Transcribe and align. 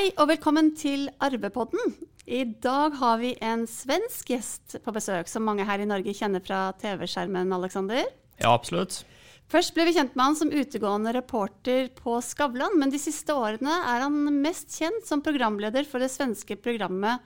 Hei 0.00 0.14
og 0.16 0.30
velkommen 0.30 0.70
til 0.80 1.10
Arvepodden. 1.20 1.90
I 2.24 2.38
dag 2.64 2.94
har 2.96 3.18
vi 3.20 3.34
en 3.44 3.66
svensk 3.68 4.30
gjest 4.32 4.78
på 4.80 4.94
besøk, 4.96 5.28
som 5.28 5.44
mange 5.44 5.66
her 5.68 5.82
i 5.84 5.88
Norge 5.90 6.14
kjenner 6.16 6.40
fra 6.40 6.60
TV-skjermen, 6.80 7.52
Alexander. 7.52 8.06
Ja, 8.40 8.54
absolutt. 8.54 9.02
Først 9.52 9.74
ble 9.76 9.84
vi 9.84 9.92
kjent 9.98 10.16
med 10.16 10.24
han 10.24 10.38
som 10.38 10.54
utegående 10.54 11.12
reporter 11.12 11.90
på 11.98 12.16
Skavlan, 12.24 12.78
men 12.80 12.94
de 12.94 13.02
siste 13.02 13.36
årene 13.36 13.76
er 13.90 14.06
han 14.06 14.16
mest 14.40 14.72
kjent 14.80 15.04
som 15.04 15.20
programleder 15.20 15.84
for 15.84 16.00
det 16.00 16.08
svenske 16.14 16.56
programmet 16.56 17.20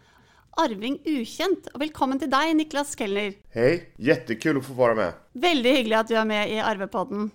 Arving 0.58 0.98
ukjent. 1.06 1.70
Og 1.76 1.84
velkommen 1.86 2.18
til 2.18 2.34
deg, 2.34 2.56
Niklas 2.58 2.98
Kellner. 2.98 3.38
Hej, 3.54 3.94
jättekul 4.02 4.58
att 4.58 4.66
få 4.66 4.72
vara 4.72 4.98
med. 4.98 5.12
Veldig 5.32 5.78
hyggelig 5.78 6.00
at 6.00 6.10
du 6.10 6.18
er 6.18 6.26
med 6.26 6.50
i 6.50 6.58
Arvepodden. 6.58 7.30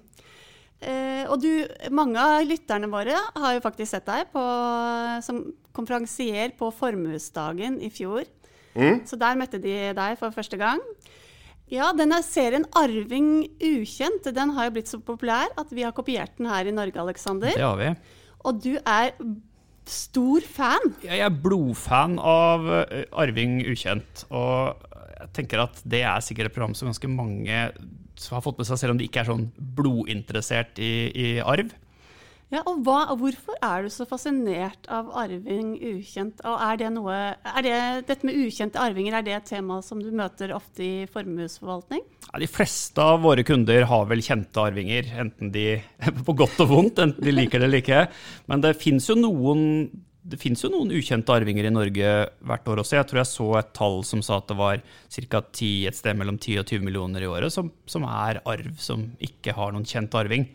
Eh, 0.80 1.26
og 1.28 1.42
du, 1.44 1.52
mange 1.92 2.22
av 2.24 2.46
lytterne 2.48 2.88
våre 2.92 3.18
har 3.36 3.56
jo 3.56 3.64
faktisk 3.64 3.92
sett 3.92 4.08
deg 4.08 4.30
på, 4.34 4.44
som 5.26 5.44
konferansier 5.76 6.56
på 6.60 6.72
Formuesdagen 6.76 7.80
i 7.84 7.92
fjor. 7.94 8.28
Så 8.80 9.18
der 9.20 9.36
møtte 9.36 9.60
de 9.60 9.74
deg 9.98 10.20
for 10.20 10.32
første 10.32 10.56
gang. 10.60 10.80
Ja, 11.70 11.92
denne 11.94 12.22
serien 12.26 12.66
'Arving 12.74 13.50
ukjent' 13.62 14.32
den 14.34 14.56
har 14.56 14.70
jo 14.70 14.74
blitt 14.78 14.90
så 14.90 14.98
populær 15.06 15.52
at 15.60 15.70
vi 15.70 15.84
har 15.86 15.94
kopiert 15.94 16.34
den 16.40 16.50
her 16.50 16.66
i 16.66 16.74
Norge, 16.74 16.98
Alexander. 16.98 17.54
Det 17.54 17.62
har 17.62 17.78
vi. 17.78 17.92
Og 18.48 18.64
du 18.64 18.74
er 18.80 19.12
stor 19.90 20.46
fan. 20.46 20.94
Jeg 21.04 21.22
er 21.22 21.30
blodfan 21.44 22.18
av 22.22 22.66
eh, 22.74 23.06
Arving 23.14 23.60
ukjent. 23.70 24.26
Og 24.34 24.82
jeg 25.20 25.32
tenker 25.38 25.66
at 25.66 25.82
det 25.86 26.02
er 26.08 26.26
sikkert 26.26 26.50
et 26.50 26.58
program 26.58 26.74
som 26.78 26.90
ganske 26.90 27.12
mange 27.12 27.62
som 27.76 27.99
har 28.28 28.44
fått 28.44 28.60
med 28.60 28.68
seg, 28.68 28.82
selv 28.82 28.96
om 28.96 29.00
de 29.00 29.08
ikke 29.08 29.24
er 29.24 29.30
sånn 29.32 29.48
blodinteressert 29.78 30.82
i, 30.84 30.92
i 31.14 31.30
arv. 31.40 31.72
Ja, 32.50 32.64
og 32.66 32.80
hva, 32.82 33.04
og 33.14 33.20
Hvorfor 33.22 33.58
er 33.62 33.84
du 33.86 33.92
så 33.94 34.08
fascinert 34.10 34.88
av 34.90 35.12
arving 35.22 35.76
ukjent? 35.78 36.40
Og 36.50 36.64
er 36.66 36.80
det 36.82 36.88
noe, 36.96 37.18
er 37.46 37.66
det, 37.66 37.76
dette 38.08 38.26
med 38.26 38.40
ukjente 38.42 38.82
arvinger, 38.82 39.20
er 39.20 39.28
det 39.28 39.36
et 39.38 39.52
tema 39.52 39.78
som 39.86 40.02
du 40.02 40.10
møter 40.10 40.56
ofte 40.56 40.82
i 40.82 41.06
formuesforvaltning? 41.14 42.02
Ja, 42.26 42.42
de 42.42 42.50
fleste 42.50 43.06
av 43.06 43.22
våre 43.22 43.46
kunder 43.46 43.86
har 43.92 44.10
vel 44.10 44.26
kjente 44.26 44.66
arvinger, 44.66 45.12
enten 45.22 45.54
de 45.54 45.68
på 46.26 46.38
godt 46.42 46.66
og 46.66 46.74
vondt, 46.74 47.04
enten 47.06 47.28
de 47.28 47.36
liker 47.36 47.62
det 47.62 47.70
eller 47.70 47.84
ikke. 47.86 48.04
Men 48.50 48.66
det 48.66 48.80
fins 48.82 49.12
jo 49.12 49.20
noen 49.20 49.62
det 50.30 50.40
finnes 50.42 50.62
jo 50.64 50.72
noen 50.72 50.94
ukjente 50.94 51.34
arvinger 51.34 51.68
i 51.68 51.74
Norge 51.74 52.10
hvert 52.46 52.70
år 52.70 52.82
også. 52.84 52.98
Jeg 53.00 53.10
tror 53.10 53.22
jeg 53.22 53.32
så 53.32 53.48
et 53.60 53.72
tall 53.78 54.02
som 54.08 54.22
sa 54.26 54.38
at 54.40 54.50
det 54.52 54.58
var 54.60 54.82
ca. 54.84 55.42
et 55.42 55.98
sted 55.98 56.20
mellom 56.20 56.38
10 56.38 56.62
og 56.62 56.68
20 56.70 56.86
millioner 56.86 57.26
i 57.26 57.30
året 57.30 57.54
som, 57.54 57.72
som 57.90 58.06
er 58.06 58.42
arv 58.46 58.76
som 58.82 59.08
ikke 59.24 59.56
har 59.58 59.74
noen 59.74 59.88
kjent 59.90 60.16
arving. 60.20 60.48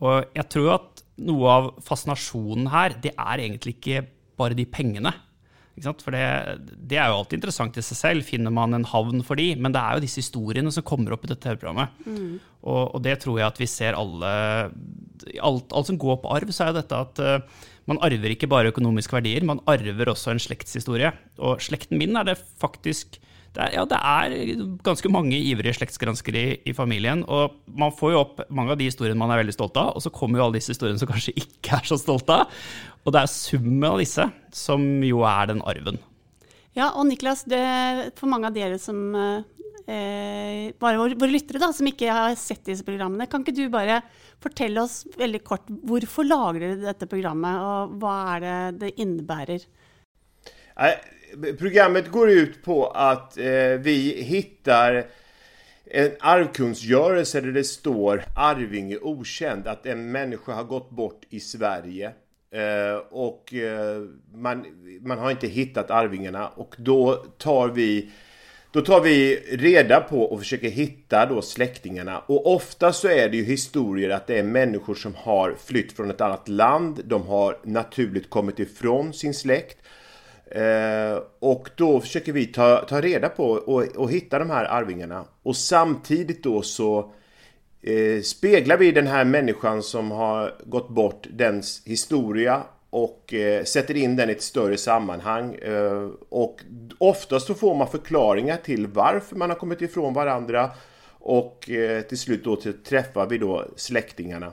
Og 0.00 0.30
jeg 0.36 0.46
tror 0.54 0.70
at 0.78 1.02
noe 1.20 1.56
av 1.56 1.72
fascinasjonen 1.84 2.70
her, 2.72 2.96
det 3.02 3.12
er 3.16 3.42
egentlig 3.42 3.76
ikke 3.76 4.06
bare 4.40 4.56
de 4.56 4.64
pengene. 4.64 5.12
Sant? 5.80 6.02
For 6.04 6.12
det, 6.12 6.24
det 6.90 6.98
er 7.00 7.08
jo 7.08 7.20
alltid 7.20 7.38
interessant 7.38 7.78
i 7.80 7.84
seg 7.84 7.98
selv. 7.98 8.26
Finner 8.28 8.52
man 8.52 8.76
en 8.76 8.86
havn 8.88 9.24
for 9.24 9.40
de? 9.40 9.52
Men 9.56 9.72
det 9.74 9.80
er 9.80 9.96
jo 9.96 10.04
disse 10.04 10.20
historiene 10.22 10.72
som 10.74 10.84
kommer 10.86 11.16
opp 11.16 11.24
i 11.24 11.30
dette 11.30 11.44
TV-programmet. 11.46 12.00
Og, 12.60 12.82
og 12.96 13.00
det 13.04 13.16
tror 13.22 13.40
jeg 13.40 13.48
at 13.48 13.60
vi 13.60 13.68
ser 13.70 13.98
alle 13.98 14.32
alt, 15.40 15.72
alt 15.72 15.90
som 15.90 15.98
går 16.00 16.20
på 16.22 16.30
arv, 16.36 16.52
så 16.54 16.66
er 16.66 16.72
jo 16.72 16.78
dette 16.80 17.00
at 17.06 17.22
uh, 17.24 17.66
man 17.90 18.00
arver 18.06 18.34
ikke 18.34 18.50
bare 18.50 18.70
økonomiske 18.72 19.16
verdier, 19.16 19.46
man 19.46 19.62
arver 19.70 20.12
også 20.12 20.34
en 20.34 20.42
slektshistorie. 20.42 21.12
Og 21.42 21.62
slekten 21.64 22.00
min 22.00 22.18
er 22.18 22.28
det 22.30 22.38
faktisk 22.60 23.20
det 23.50 23.64
er, 23.64 23.72
ja, 23.74 23.82
det 23.88 23.98
er 23.98 24.66
ganske 24.86 25.10
mange 25.10 25.34
ivrige 25.34 25.74
slektsgranskere 25.74 26.42
i, 26.52 26.58
i 26.70 26.74
familien. 26.74 27.24
Og 27.26 27.56
man 27.66 27.90
får 27.90 28.12
jo 28.12 28.20
opp 28.20 28.44
mange 28.46 28.76
av 28.76 28.78
de 28.78 28.86
historiene 28.86 29.18
man 29.18 29.32
er 29.34 29.40
veldig 29.40 29.56
stolt 29.56 29.80
av, 29.80 29.96
og 29.98 30.04
så 30.04 30.12
kommer 30.14 30.38
jo 30.38 30.44
alle 30.44 30.60
disse 30.60 30.70
historiene 30.70 31.02
som 31.02 31.10
kanskje 31.10 31.34
ikke 31.34 31.80
er 31.80 31.88
så 31.90 31.98
stolt 31.98 32.30
av. 32.30 32.46
Og 33.02 33.14
det 33.14 33.24
er 33.24 33.32
summen 33.32 33.88
av 33.90 33.98
disse 33.98 34.28
som 34.54 34.86
jo 35.02 35.24
er 35.26 35.50
den 35.50 35.64
arven. 35.66 35.98
Ja, 36.78 36.92
og 36.94 37.08
Niklas, 37.08 37.42
det, 37.50 37.64
for 38.20 38.30
mange 38.30 38.46
av 38.46 38.54
dere 38.54 38.78
som 38.78 39.16
eh, 39.18 39.42
eh, 39.90 40.70
bare 40.80 41.00
våre, 41.00 41.18
våre 41.18 41.34
lyttere 41.34 41.60
da, 41.62 41.72
som 41.74 41.88
ikke 41.90 42.10
har 42.14 42.36
sett 42.38 42.62
disse 42.70 42.86
programmene, 42.86 43.28
kan 43.30 43.42
ikke 43.44 43.56
du 43.58 43.66
bare 43.72 44.00
fortelle 44.40 44.86
oss 44.86 45.02
veldig 45.18 45.42
kort 45.44 45.66
hvorfor 45.68 46.28
lager 46.28 46.64
dere 46.64 46.82
dette 46.86 47.10
programmet, 47.10 47.60
og 47.60 47.96
hva 48.00 48.16
er 48.36 48.44
det 48.46 48.58
det 48.84 48.92
innebærer? 49.02 49.66
Nej, 50.80 50.94
Programmet 51.58 52.10
går 52.10 52.30
ut 52.30 52.62
på 52.62 52.86
att 52.86 53.38
eh, 53.38 53.72
vi 53.78 54.22
hittar 54.22 55.06
en 55.84 56.10
arvkungsgörelse 56.20 57.40
där 57.40 57.52
det 57.52 57.64
står 57.64 58.24
Arvinge 58.36 58.98
okänd. 58.98 59.66
Att 59.66 59.86
en 59.86 60.12
människa 60.12 60.52
har 60.52 60.64
gått 60.64 60.90
bort 60.90 61.22
i 61.30 61.40
Sverige. 61.40 62.12
Eh, 62.50 62.96
och 63.10 63.54
eh, 63.54 64.02
man, 64.34 64.66
man 65.00 65.18
har 65.18 65.30
inte 65.30 65.46
hittat 65.46 65.90
arvingarna. 65.90 66.48
Och 66.48 66.74
då 66.78 67.14
tar 67.14 67.68
vi 67.68 68.10
då 68.72 68.80
tar 68.80 69.00
vi 69.00 69.36
reda 69.36 70.00
på 70.00 70.22
och 70.22 70.38
försöker 70.38 70.68
hitta 70.68 71.26
då 71.26 71.42
släktingarna. 71.42 72.18
Och 72.18 72.54
ofta 72.54 72.92
så 72.92 73.08
är 73.08 73.28
det 73.28 73.36
ju 73.36 73.44
historier 73.44 74.10
att 74.10 74.26
det 74.26 74.38
är 74.38 74.42
människor 74.42 74.94
som 74.94 75.14
har 75.14 75.54
flytt 75.64 75.92
från 75.92 76.10
ett 76.10 76.20
annat 76.20 76.48
land. 76.48 77.00
De 77.04 77.26
har 77.26 77.58
naturligt 77.62 78.30
kommit 78.30 78.58
ifrån 78.58 79.12
sin 79.12 79.34
släkt. 79.34 79.78
Eh, 80.46 81.22
och 81.38 81.70
då 81.74 82.00
försöker 82.00 82.32
vi 82.32 82.46
ta, 82.46 82.76
ta 82.76 83.00
reda 83.00 83.28
på 83.28 83.50
och, 83.50 83.82
och 83.82 84.10
hitta 84.10 84.38
de 84.38 84.50
här 84.50 84.64
arvingarna. 84.64 85.24
Och 85.42 85.56
samtidigt 85.56 86.42
då 86.42 86.62
så 86.62 87.12
eh, 87.82 88.22
speglar 88.22 88.76
vi 88.76 88.92
den 88.92 89.06
här 89.06 89.24
människan 89.24 89.82
som 89.82 90.10
har 90.10 90.54
gått 90.64 90.88
bort, 90.88 91.26
dens 91.30 91.82
historia 91.84 92.62
och 92.90 93.34
eh, 93.34 93.64
sätter 93.64 93.96
in 93.96 94.16
den 94.16 94.28
i 94.28 94.32
ett 94.32 94.42
större 94.42 94.76
sammanhang. 94.76 95.54
Eh, 95.54 96.08
och 96.28 96.60
oftast 96.98 97.46
så 97.46 97.54
får 97.54 97.74
man 97.74 97.88
förklaringar 97.88 98.56
till 98.56 98.86
varför 98.86 99.36
man 99.36 99.50
har 99.50 99.56
kommit 99.56 99.82
ifrån 99.82 100.14
varandra 100.14 100.70
och 101.18 101.70
eh, 101.70 102.02
till 102.02 102.18
slut 102.18 102.44
då 102.44 102.56
träffar 102.84 103.26
vi 103.26 103.38
då 103.38 103.64
släktingarna. 103.76 104.52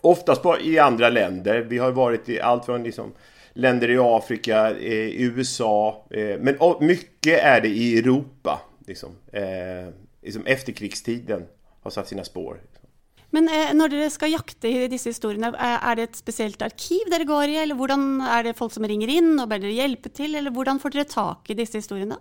Oftast 0.00 0.42
på, 0.42 0.60
i 0.60 0.78
andra 0.78 1.08
länder. 1.08 1.60
Vi 1.60 1.78
har 1.78 1.90
varit 1.90 2.28
i 2.28 2.40
allt 2.40 2.64
från 2.64 2.82
liksom 2.82 3.12
länder 3.52 3.90
i 3.90 3.98
Afrika, 3.98 4.70
eh, 4.70 4.92
i 4.92 5.22
USA, 5.22 6.06
eh, 6.10 6.38
men 6.40 6.56
mycket 6.80 7.44
är 7.44 7.60
det 7.60 7.68
i 7.68 7.98
Europa. 7.98 8.60
Liksom, 8.86 9.10
eh, 9.32 9.92
liksom 10.22 10.46
efterkrigstiden 10.46 11.46
har 11.82 11.90
satt 11.90 12.08
sina 12.08 12.24
spår. 12.24 12.60
Men 13.30 13.48
eh, 13.48 13.74
när 13.74 13.88
ni 13.88 14.10
ska 14.10 14.26
jakta 14.26 14.68
i 14.68 14.88
dessa 14.88 15.08
historierna, 15.08 15.56
är 15.58 15.90
eh, 15.90 15.96
det 15.96 16.02
ett 16.02 16.16
speciellt 16.16 16.62
arkiv 16.62 17.00
där 17.10 17.24
går 17.24 17.44
i, 17.44 17.56
eller 17.56 17.74
hvordan 17.74 18.20
är 18.20 18.44
det 18.44 18.54
folk 18.54 18.72
som 18.72 18.88
ringer 18.88 19.08
in 19.08 19.40
och 19.40 19.48
ber 19.48 19.64
er 19.64 19.68
hjälpa 19.68 20.08
till, 20.08 20.34
eller 20.34 20.50
hur 20.50 20.78
får 20.78 20.90
ni 20.94 21.04
tag 21.04 21.36
i 21.46 21.54
dessa 21.54 21.78
historierna? 21.78 22.18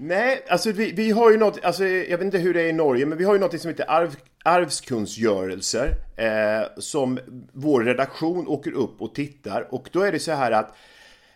Nej, 0.00 0.44
alltså 0.48 0.72
vi, 0.72 0.92
vi 0.92 1.10
har 1.10 1.30
ju 1.30 1.36
något, 1.36 1.64
alltså 1.64 1.84
jag 1.84 2.18
vet 2.18 2.24
inte 2.24 2.38
hur 2.38 2.54
det 2.54 2.62
är 2.62 2.68
i 2.68 2.72
Norge, 2.72 3.06
men 3.06 3.18
vi 3.18 3.24
har 3.24 3.34
ju 3.34 3.40
något 3.40 3.60
som 3.60 3.68
heter 3.68 3.90
arv, 3.90 4.16
arvskunstgörelser 4.44 5.94
eh, 6.16 6.66
som 6.78 7.18
vår 7.52 7.84
redaktion 7.84 8.48
åker 8.48 8.72
upp 8.72 9.02
och 9.02 9.14
tittar 9.14 9.74
och 9.74 9.88
då 9.92 10.00
är 10.00 10.12
det 10.12 10.18
så 10.18 10.32
här 10.32 10.50
att 10.50 10.76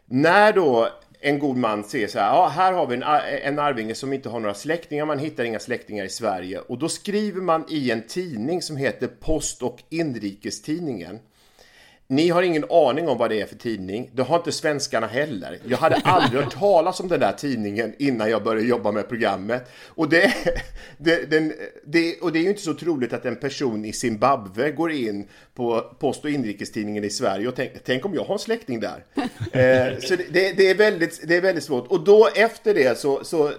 när 0.06 0.52
då 0.52 0.88
en 1.24 1.38
god 1.38 1.56
man 1.56 1.84
ser 1.84 2.06
så 2.06 2.18
här, 2.18 2.26
ja 2.26 2.48
här 2.48 2.72
har 2.72 2.86
vi 2.86 2.94
en, 2.94 3.02
eh, 3.02 3.46
en 3.46 3.58
arvinge 3.58 3.94
som 3.94 4.12
inte 4.12 4.28
har 4.28 4.40
några 4.40 4.54
släktingar, 4.54 5.06
man 5.06 5.18
hittar 5.18 5.44
inga 5.44 5.58
släktingar 5.58 6.04
i 6.04 6.08
Sverige. 6.08 6.58
Och 6.58 6.78
då 6.78 6.88
skriver 6.88 7.40
man 7.40 7.64
i 7.68 7.90
en 7.90 8.02
tidning 8.06 8.62
som 8.62 8.76
heter 8.76 9.06
Post 9.06 9.62
och 9.62 9.82
Inrikestidningen 9.88 11.18
ni 12.12 12.28
har 12.28 12.42
ingen 12.42 12.64
aning 12.70 13.08
om 13.08 13.18
vad 13.18 13.30
det 13.30 13.40
är 13.40 13.46
för 13.46 13.56
tidning. 13.56 14.10
Det 14.14 14.22
har 14.22 14.36
inte 14.36 14.52
svenskarna 14.52 15.06
heller. 15.06 15.58
Jag 15.64 15.78
hade 15.78 15.96
aldrig 15.96 16.42
hört 16.42 16.54
talas 16.54 17.00
om 17.00 17.08
den 17.08 17.20
där 17.20 17.32
tidningen 17.32 17.94
innan 17.98 18.30
jag 18.30 18.42
började 18.42 18.68
jobba 18.68 18.92
med 18.92 19.08
programmet. 19.08 19.70
Och 19.86 20.08
det, 20.08 20.34
det, 20.98 21.30
den, 21.30 21.52
det, 21.84 22.20
och 22.20 22.32
det 22.32 22.38
är 22.38 22.42
ju 22.42 22.48
inte 22.48 22.62
så 22.62 22.74
troligt 22.74 23.12
att 23.12 23.24
en 23.24 23.36
person 23.36 23.84
i 23.84 23.92
Zimbabwe 23.92 24.70
går 24.70 24.92
in 24.92 25.28
på 25.54 25.80
Post 25.98 26.24
och 26.24 26.30
inrikestidningen 26.30 27.04
i 27.04 27.10
Sverige 27.10 27.48
och 27.48 27.54
tänker 27.54 27.80
tänk 27.84 28.04
om 28.04 28.14
jag 28.14 28.24
har 28.24 28.34
en 28.34 28.38
släkting 28.38 28.80
där. 28.80 29.04
eh, 29.52 29.98
så 30.00 30.16
det, 30.16 30.52
det, 30.56 30.70
är 30.70 30.74
väldigt, 30.74 31.28
det 31.28 31.36
är 31.36 31.40
väldigt 31.40 31.64
svårt. 31.64 31.86
Och 31.86 32.04
då 32.04 32.28
efter 32.34 32.74
det 32.74 32.98
så, 32.98 33.24
så 33.24 33.52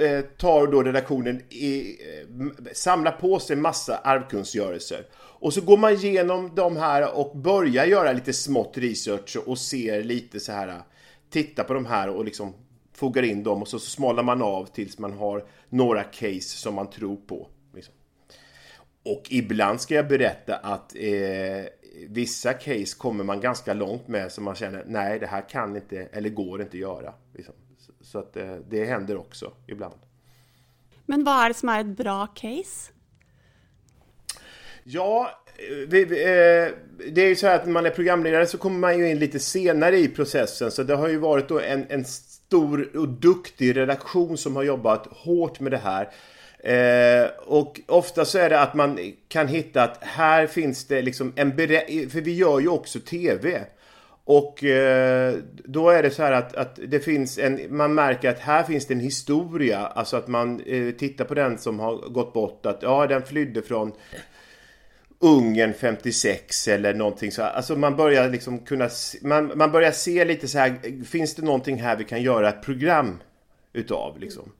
eh, 0.00 0.20
tar 0.20 0.66
då 0.66 0.82
redaktionen 0.82 1.42
i, 1.48 1.90
eh, 1.90 2.72
samlar 2.72 3.12
på 3.12 3.38
sig 3.38 3.56
massa 3.56 3.96
arvkunskgörelser. 3.96 5.06
Och 5.16 5.54
så 5.54 5.60
går 5.60 5.76
man 5.76 5.92
igenom 5.92 6.54
de 6.54 6.76
här 6.76 7.18
och 7.18 7.36
börjar 7.36 7.86
göra 7.86 8.12
lite 8.12 8.32
smått 8.32 8.78
research 8.78 9.36
och 9.46 9.58
ser 9.58 10.02
lite 10.02 10.40
så 10.40 10.52
här, 10.52 10.82
titta 11.30 11.64
på 11.64 11.74
de 11.74 11.86
här 11.86 12.08
och 12.08 12.24
liksom 12.24 12.54
fogar 12.92 13.22
in 13.22 13.42
dem 13.42 13.62
och 13.62 13.68
så 13.68 13.78
smalnar 13.78 14.22
man 14.22 14.42
av 14.42 14.66
tills 14.66 14.98
man 14.98 15.12
har 15.12 15.44
några 15.68 16.02
case 16.02 16.40
som 16.42 16.74
man 16.74 16.90
tror 16.90 17.16
på. 17.16 17.48
Liksom. 17.74 17.94
Och 19.04 19.22
ibland 19.30 19.80
ska 19.80 19.94
jag 19.94 20.08
berätta 20.08 20.56
att 20.56 20.94
eh, 20.96 21.64
vissa 22.08 22.52
case 22.52 22.96
kommer 22.98 23.24
man 23.24 23.40
ganska 23.40 23.74
långt 23.74 24.08
med 24.08 24.32
som 24.32 24.44
man 24.44 24.54
känner 24.54 24.84
nej 24.86 25.18
det 25.18 25.26
här 25.26 25.48
kan 25.48 25.76
inte 25.76 26.08
eller 26.12 26.28
går 26.28 26.62
inte 26.62 26.78
göra. 26.78 27.14
Liksom. 27.34 27.54
Så, 28.10 28.18
att 28.18 28.36
eh, 28.36 28.54
det 28.68 28.84
händer 28.84 29.16
också 29.16 29.52
ibland. 29.66 29.94
Men 31.06 31.22
hva 31.22 31.44
er 31.44 31.52
det 31.52 31.58
som 31.60 31.70
er 31.70 31.84
et 31.84 31.92
bra 31.98 32.16
case? 32.34 32.90
Ja, 34.82 35.30
vi, 35.86 36.02
eh, 36.02 36.72
det 37.12 37.22
är 37.22 37.28
ju 37.28 37.36
så 37.36 37.46
här 37.46 37.54
att 37.54 37.66
när 37.66 37.72
man 37.72 37.86
är 37.86 37.90
programledare 37.90 38.46
så 38.46 38.58
kommer 38.58 38.78
man 38.78 38.98
ju 38.98 39.10
in 39.10 39.18
lite 39.18 39.38
senare 39.38 39.98
i 39.98 40.08
processen. 40.08 40.70
Så 40.70 40.82
det 40.82 40.94
har 40.94 41.08
ju 41.08 41.18
varit 41.18 41.50
en, 41.50 41.86
en 41.88 42.04
stor 42.04 42.96
och 42.96 43.08
duktig 43.08 43.76
redaktion 43.76 44.38
som 44.38 44.56
har 44.56 44.62
jobbat 44.62 45.06
hårt 45.06 45.60
med 45.60 45.72
det 45.72 45.82
här. 45.84 46.08
Eh, 46.58 47.30
och 47.46 47.80
ofta 47.86 48.24
så 48.24 48.38
är 48.38 48.50
det 48.50 48.60
att 48.60 48.74
man 48.74 48.98
kan 49.28 49.48
hitta 49.48 49.82
att 49.82 49.98
här 50.00 50.46
finns 50.46 50.84
det 50.84 51.02
liksom 51.02 51.32
en 51.36 51.50
för 52.10 52.20
vi 52.20 52.34
gör 52.34 52.60
ju 52.60 52.68
också 52.68 53.00
TV. 53.00 53.66
Och 54.32 54.64
eh, 54.64 55.34
då 55.64 55.90
är 55.90 56.02
det 56.02 56.10
så 56.10 56.22
här 56.22 56.32
att, 56.32 56.54
att 56.56 56.78
det 56.88 57.00
finns 57.00 57.38
en, 57.38 57.76
man 57.76 57.94
märker 57.94 58.30
att 58.30 58.38
här 58.38 58.62
finns 58.62 58.86
det 58.86 58.94
en 58.94 59.00
historia. 59.00 59.78
Alltså 59.78 60.16
att 60.16 60.28
man 60.28 60.60
eh, 60.60 60.90
tittar 60.90 61.24
på 61.24 61.34
den 61.34 61.58
som 61.58 61.80
har 61.80 61.96
gått 61.96 62.32
bort. 62.32 62.66
Att 62.66 62.82
ja, 62.82 63.06
den 63.06 63.22
flydde 63.22 63.62
från 63.62 63.92
Ungern 65.18 65.74
56 65.74 66.68
eller 66.68 66.94
någonting 66.94 67.32
så. 67.32 67.42
Alltså 67.42 67.76
man 67.76 67.96
börjar 67.96 68.28
liksom 68.28 68.58
kunna, 68.58 68.88
man, 69.22 69.52
man 69.54 69.72
börjar 69.72 69.92
se 69.92 70.24
lite 70.24 70.48
så 70.48 70.58
här, 70.58 71.04
finns 71.04 71.34
det 71.34 71.42
någonting 71.42 71.76
här 71.76 71.96
vi 71.96 72.04
kan 72.04 72.22
göra 72.22 72.48
ett 72.48 72.62
program 72.62 73.18
utav 73.72 74.18
liksom. 74.18 74.52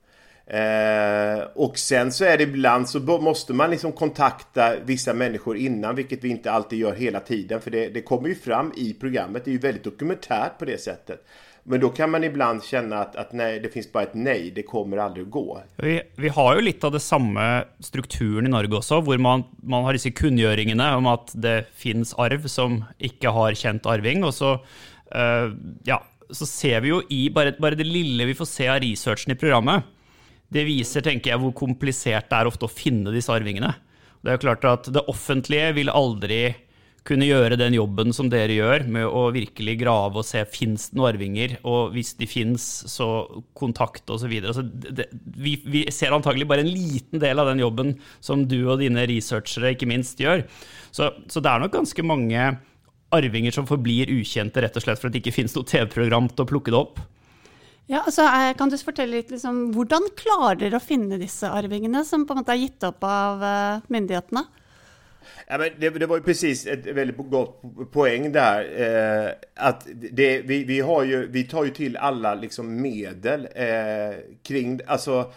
Eh, 0.52 1.42
och 1.54 1.78
sen 1.78 2.12
så 2.12 2.24
är 2.24 2.38
det 2.38 2.42
ibland 2.42 2.88
så 2.88 3.00
måste 3.00 3.52
man 3.52 3.70
liksom 3.70 3.92
kontakta 3.92 4.72
vissa 4.84 5.14
människor 5.14 5.56
innan, 5.56 5.94
vilket 5.94 6.24
vi 6.24 6.28
inte 6.28 6.50
alltid 6.50 6.78
gör 6.78 6.94
hela 6.94 7.20
tiden. 7.20 7.60
För 7.60 7.70
det, 7.70 7.88
det 7.88 8.02
kommer 8.02 8.28
ju 8.28 8.34
fram 8.34 8.72
i 8.76 8.94
programmet, 8.94 9.44
det 9.44 9.50
är 9.50 9.52
ju 9.52 9.58
väldigt 9.58 9.84
dokumentärt 9.84 10.58
på 10.58 10.64
det 10.64 10.80
sättet. 10.80 11.26
Men 11.62 11.80
då 11.80 11.88
kan 11.88 12.10
man 12.10 12.24
ibland 12.24 12.64
känna 12.64 12.98
att, 12.98 13.16
att 13.16 13.32
nej, 13.32 13.60
det 13.60 13.68
finns 13.68 13.92
bara 13.92 14.02
ett 14.02 14.14
nej, 14.14 14.52
det 14.54 14.62
kommer 14.62 14.96
aldrig 14.96 15.24
att 15.24 15.30
gå. 15.30 15.62
Vi, 15.76 16.02
vi 16.16 16.28
har 16.28 16.56
ju 16.56 16.62
lite 16.62 16.86
av 16.86 16.92
det 16.92 17.00
samma 17.00 17.64
strukturen 17.78 18.46
i 18.46 18.48
Norge 18.48 18.76
också, 18.76 19.00
där 19.00 19.18
man, 19.18 19.44
man 19.62 19.84
har 19.84 19.92
dessa 19.92 20.10
kungöringarna 20.10 20.96
om 20.96 21.06
att 21.06 21.30
det 21.34 21.64
finns 21.74 22.14
arv 22.14 22.46
som 22.46 22.84
inte 22.98 23.28
har 23.28 23.54
känt 23.54 23.86
arving. 23.86 24.24
Och 24.24 24.34
så, 24.34 24.52
uh, 24.54 25.56
ja, 25.84 26.04
så 26.30 26.46
ser 26.46 26.80
vi 26.80 26.88
ju 26.88 27.02
i 27.08 27.30
bara, 27.30 27.52
bara 27.58 27.74
det 27.74 27.84
lilla 27.84 28.24
vi 28.24 28.34
får 28.34 28.44
se 28.44 28.68
av 28.68 28.80
researchen 28.80 29.32
i 29.32 29.36
programmet, 29.36 29.84
det 30.50 30.66
viser 30.66 31.04
tenker 31.06 31.32
jeg, 31.32 31.42
hvor 31.42 31.54
komplisert 31.56 32.30
det 32.30 32.40
er 32.40 32.50
ofte 32.50 32.66
å 32.66 32.72
finne 32.72 33.14
disse 33.14 33.32
arvingene. 33.32 33.74
Det 34.20 34.32
er 34.32 34.36
jo 34.36 34.44
klart 34.48 34.66
at 34.68 34.90
det 34.92 35.06
offentlige 35.08 35.70
vil 35.78 35.92
aldri 35.92 36.42
kunne 37.06 37.24
gjøre 37.24 37.56
den 37.56 37.74
jobben 37.74 38.12
som 38.12 38.28
dere 38.30 38.54
gjør, 38.58 38.84
med 38.92 39.06
å 39.08 39.22
virkelig 39.32 39.76
grave 39.80 40.20
og 40.20 40.26
se 40.26 40.42
fins 40.52 40.90
det 40.90 40.98
noen 40.98 41.08
arvinger, 41.14 41.54
og 41.64 41.94
hvis 41.94 42.12
de 42.18 42.28
fins, 42.28 42.66
så 42.92 43.08
kontakt 43.56 44.10
osv. 44.12 44.34
Altså, 44.42 44.66
vi, 45.40 45.54
vi 45.64 45.86
ser 45.94 46.14
antagelig 46.16 46.48
bare 46.50 46.64
en 46.66 46.72
liten 46.72 47.22
del 47.22 47.40
av 47.40 47.48
den 47.48 47.62
jobben 47.62 47.94
som 48.20 48.44
du 48.48 48.58
og 48.66 48.82
dine 48.82 49.06
researchere 49.08 49.72
ikke 49.74 49.88
minst 49.88 50.20
gjør. 50.20 50.44
Så, 50.92 51.08
så 51.30 51.40
det 51.40 51.52
er 51.52 51.64
nok 51.64 51.78
ganske 51.78 52.04
mange 52.04 52.50
arvinger 53.16 53.54
som 53.54 53.66
forblir 53.66 54.12
ukjente 54.12 54.62
rett 54.62 54.76
og 54.76 54.84
slett 54.84 55.00
for 55.00 55.08
at 55.08 55.16
det 55.16 55.24
ikke 55.24 55.38
fins 55.40 55.56
noe 55.56 55.66
TV-program 55.66 56.28
til 56.34 56.44
å 56.44 56.50
plukke 56.52 56.74
det 56.74 56.78
opp. 56.78 57.00
Ja, 57.90 58.04
altså, 58.06 58.22
eh, 58.22 58.54
Kan 58.56 58.70
du 58.70 58.78
fortelle 58.78 59.18
litt 59.18 59.32
liksom, 59.34 59.72
Hvordan 59.74 60.06
klarer 60.18 60.60
dere 60.62 60.78
å 60.78 60.84
finne 60.84 61.18
disse 61.18 61.50
arvingene 61.50 62.04
som 62.06 62.26
på 62.26 62.36
en 62.36 62.42
måte 62.42 62.54
er 62.54 62.62
gitt 62.62 62.86
opp 62.86 63.02
av 63.06 63.42
uh, 63.42 63.86
myndighetene? 63.90 64.44
Ja, 65.48 65.58
men 65.58 65.74
det, 65.80 65.90
det, 65.98 66.06
var 66.06 66.20
ju 66.20 66.22
precis 66.22 66.66
ett 66.66 66.86
väldigt 66.86 67.16
gott 67.30 67.62
poäng 67.92 68.32
där. 68.32 68.68
Eh, 68.82 69.32
att 69.54 69.86
det, 70.12 70.40
vi, 70.40 70.64
vi, 70.64 70.80
har 70.80 71.04
ju, 71.04 71.26
vi 71.26 71.44
tar 71.44 71.64
ju 71.64 71.70
till 71.70 71.96
alla 71.96 72.34
liksom 72.34 72.80
medel 72.80 73.48
eh, 73.54 74.16
kring, 74.42 74.80
alltså 74.86 75.32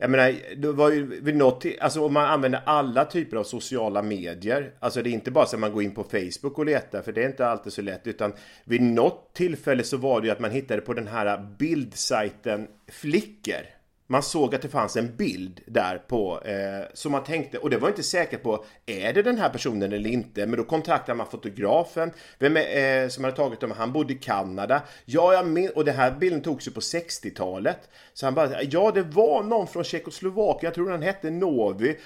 jag 0.00 0.10
menar, 0.10 0.34
det 0.56 0.72
var 0.72 0.90
ju 0.90 1.20
vid 1.20 1.36
något, 1.36 1.64
alltså 1.80 2.04
om 2.04 2.12
man 2.12 2.26
använder 2.26 2.62
alla 2.66 3.04
typer 3.04 3.36
av 3.36 3.44
sociala 3.44 4.02
medier. 4.02 4.72
Alltså 4.80 5.02
det 5.02 5.10
är 5.10 5.12
inte 5.12 5.30
bara 5.30 5.46
så 5.46 5.56
att 5.56 5.60
man 5.60 5.72
går 5.72 5.82
in 5.82 5.94
på 5.94 6.04
Facebook 6.04 6.58
och 6.58 6.64
letar, 6.64 7.02
för 7.02 7.12
det 7.12 7.22
är 7.22 7.26
inte 7.26 7.46
alltid 7.46 7.72
så 7.72 7.82
lätt. 7.82 8.06
Utan 8.06 8.32
vid 8.64 8.82
något 8.82 9.34
tillfälle 9.34 9.82
så 9.82 9.96
var 9.96 10.20
det 10.20 10.26
ju 10.26 10.32
att 10.32 10.40
man 10.40 10.50
hittade 10.50 10.80
på 10.80 10.94
den 10.94 11.06
här 11.06 11.54
bildsajten 11.58 12.66
Flickr. 12.88 13.79
Man 14.10 14.22
såg 14.22 14.54
att 14.54 14.62
det 14.62 14.68
fanns 14.68 14.96
en 14.96 15.16
bild 15.16 15.60
där 15.66 15.98
på, 15.98 16.40
eh, 16.44 16.88
som 16.94 17.12
man 17.12 17.24
tänkte, 17.24 17.58
och 17.58 17.70
det 17.70 17.76
var 17.76 17.88
inte 17.88 18.02
säkert 18.02 18.42
på, 18.42 18.64
är 18.86 19.12
det 19.12 19.22
den 19.22 19.38
här 19.38 19.48
personen 19.48 19.92
eller 19.92 20.10
inte? 20.10 20.46
Men 20.46 20.56
då 20.56 20.64
kontaktade 20.64 21.16
man 21.16 21.26
fotografen, 21.26 22.10
vem 22.38 22.56
är, 22.56 23.02
eh, 23.02 23.08
som 23.08 23.24
hade 23.24 23.36
tagit 23.36 23.60
dem, 23.60 23.70
han 23.70 23.92
bodde 23.92 24.12
i 24.12 24.16
Kanada. 24.16 24.82
Ja, 25.04 25.32
jag 25.32 25.46
min 25.46 25.70
och 25.70 25.84
den 25.84 25.96
här 25.96 26.10
bilden 26.10 26.42
togs 26.42 26.68
ju 26.68 26.70
på 26.70 26.80
60-talet. 26.80 27.78
Så 28.12 28.26
han 28.26 28.34
bara, 28.34 28.62
ja 28.62 28.90
det 28.94 29.02
var 29.02 29.42
någon 29.42 29.66
från 29.66 29.84
Tjeckoslovakien, 29.84 30.68
jag 30.68 30.74
tror 30.74 30.90
han 30.90 31.02
hette 31.02 31.30
Novi. 31.30 31.96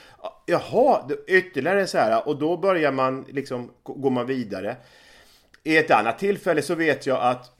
Jaha, 0.46 1.08
ytterligare 1.26 1.86
så 1.86 1.98
här, 1.98 2.28
och 2.28 2.38
då 2.38 2.56
börjar 2.56 2.92
man 2.92 3.24
liksom, 3.28 3.70
går 3.82 4.10
man 4.10 4.26
vidare. 4.26 4.76
I 5.62 5.76
ett 5.76 5.90
annat 5.90 6.18
tillfälle 6.18 6.62
så 6.62 6.74
vet 6.74 7.06
jag 7.06 7.22
att 7.22 7.50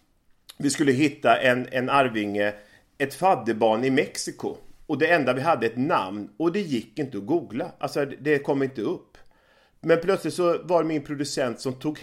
vi 0.59 0.71
skulle 0.71 0.93
hitta 0.93 1.37
en, 1.37 1.69
en 1.71 1.91
arvinge 1.91 2.55
ett 2.99 3.15
fadderbarn 3.15 3.85
i 3.85 3.91
Mexiko. 3.91 4.57
Och 4.87 4.99
det 4.99 5.07
enda 5.07 5.33
vi 5.33 5.41
hade 5.41 5.67
ett 5.67 5.77
namn 5.77 6.31
och 6.37 6.53
det 6.53 6.61
gick 6.61 6.99
inte 6.99 7.19
att 7.19 7.27
googla. 7.27 7.73
Alltså 7.79 8.05
det 8.05 8.39
kom 8.39 8.63
inte 8.63 8.83
upp. 8.83 9.19
Men 9.81 10.01
plötsligt 10.01 10.35
så 10.35 10.59
var 10.63 10.83
det 10.83 10.89
min 10.89 11.03
producent 11.03 11.61
som 11.61 11.73
tog, 11.73 11.99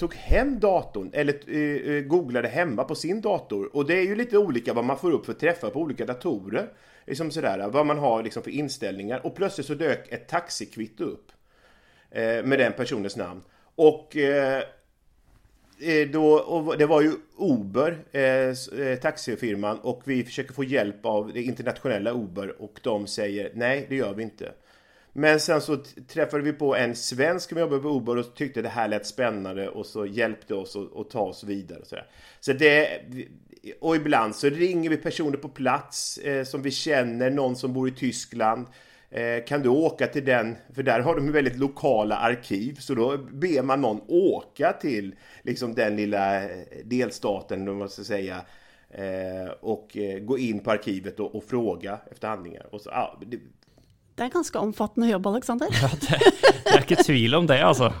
tog 0.00 0.14
hem 0.14 0.60
datorn 0.60 1.10
eller 1.12 1.40
eh, 1.46 1.94
eh, 1.94 2.02
googlade 2.02 2.48
hemma 2.48 2.84
på 2.84 2.94
sin 2.94 3.20
dator. 3.20 3.76
Och 3.76 3.86
det 3.86 3.94
är 3.94 4.02
ju 4.02 4.16
lite 4.16 4.38
olika 4.38 4.72
vad 4.72 4.84
man 4.84 4.98
får 4.98 5.10
upp 5.10 5.26
för 5.26 5.32
träffar 5.32 5.70
på 5.70 5.80
olika 5.80 6.06
datorer. 6.06 6.68
Liksom 7.06 7.30
sådär, 7.30 7.68
vad 7.68 7.86
man 7.86 7.98
har 7.98 8.22
liksom 8.22 8.42
för 8.42 8.50
inställningar. 8.50 9.26
Och 9.26 9.34
plötsligt 9.34 9.66
så 9.66 9.74
dök 9.74 10.12
ett 10.12 10.28
taxikvitto 10.28 11.04
upp. 11.04 11.32
Eh, 12.10 12.44
med 12.44 12.58
den 12.58 12.72
personens 12.72 13.16
namn. 13.16 13.42
Och 13.74 14.16
Eh, 14.16 14.62
Eh, 15.82 16.08
då, 16.08 16.74
det 16.78 16.86
var 16.86 17.02
ju 17.02 17.12
Uber, 17.38 17.98
eh, 18.12 18.22
eh, 18.86 18.98
taxifirman, 18.98 19.78
och 19.78 20.02
vi 20.04 20.24
försöker 20.24 20.54
få 20.54 20.64
hjälp 20.64 21.06
av 21.06 21.32
det 21.32 21.42
internationella 21.42 22.10
Uber 22.10 22.62
och 22.62 22.80
de 22.82 23.06
säger 23.06 23.50
nej, 23.54 23.86
det 23.88 23.96
gör 23.96 24.14
vi 24.14 24.22
inte. 24.22 24.52
Men 25.12 25.40
sen 25.40 25.60
så 25.60 25.76
träffade 26.08 26.42
vi 26.42 26.52
på 26.52 26.76
en 26.76 26.96
svensk 26.96 27.48
som 27.48 27.58
jobbar 27.58 27.78
på 27.78 27.88
Uber 27.88 28.16
och 28.16 28.34
tyckte 28.34 28.62
det 28.62 28.68
här 28.68 28.88
lät 28.88 29.06
spännande 29.06 29.68
och 29.68 29.86
så 29.86 30.06
hjälpte 30.06 30.54
oss 30.54 30.76
att 30.76 31.10
ta 31.10 31.20
oss 31.20 31.44
vidare. 31.44 31.78
Och, 31.78 31.86
så, 31.86 31.96
så 32.40 32.52
det, 32.52 33.00
och 33.80 33.96
ibland 33.96 34.36
så 34.36 34.48
ringer 34.48 34.90
vi 34.90 34.96
personer 34.96 35.36
på 35.36 35.48
plats 35.48 36.18
eh, 36.18 36.44
som 36.44 36.62
vi 36.62 36.70
känner, 36.70 37.30
någon 37.30 37.56
som 37.56 37.72
bor 37.72 37.88
i 37.88 37.92
Tyskland. 37.92 38.66
Eh, 39.14 39.44
kan 39.44 39.62
du 39.62 39.68
åka 39.68 40.06
till 40.06 40.24
den? 40.24 40.56
För 40.74 40.82
där 40.82 41.00
har 41.00 41.16
de 41.16 41.32
väldigt 41.32 41.58
lokala 41.58 42.16
arkiv. 42.16 42.76
Så 42.80 42.94
då 42.94 43.16
ber 43.18 43.62
man 43.62 43.80
någon 43.80 44.00
åka 44.08 44.72
till 44.72 45.14
liksom 45.42 45.74
den 45.74 45.96
lilla 45.96 46.44
eh, 46.44 46.50
delstaten, 46.84 47.68
om 47.68 47.78
man 47.78 47.88
ska 47.88 48.04
säga. 48.04 48.40
Eh, 48.90 49.52
och 49.60 49.96
gå 50.20 50.38
in 50.38 50.60
på 50.60 50.70
arkivet 50.70 51.20
och, 51.20 51.34
och 51.34 51.44
fråga 51.44 51.98
efter 52.10 52.28
handlingar. 52.28 52.74
Och 52.74 52.80
så, 52.80 52.90
ja, 52.90 53.18
det... 53.26 53.38
det 54.14 54.22
är 54.22 54.28
ganska 54.28 54.58
omfattande 54.58 55.10
jobb, 55.10 55.26
Alexander. 55.26 55.68
Ja, 55.82 55.90
det, 56.00 56.18
det 56.64 56.70
är 56.70 56.90
inte 56.90 57.04
tvivel 57.04 57.34
om 57.34 57.46
det, 57.46 57.64
alltså. 57.64 57.92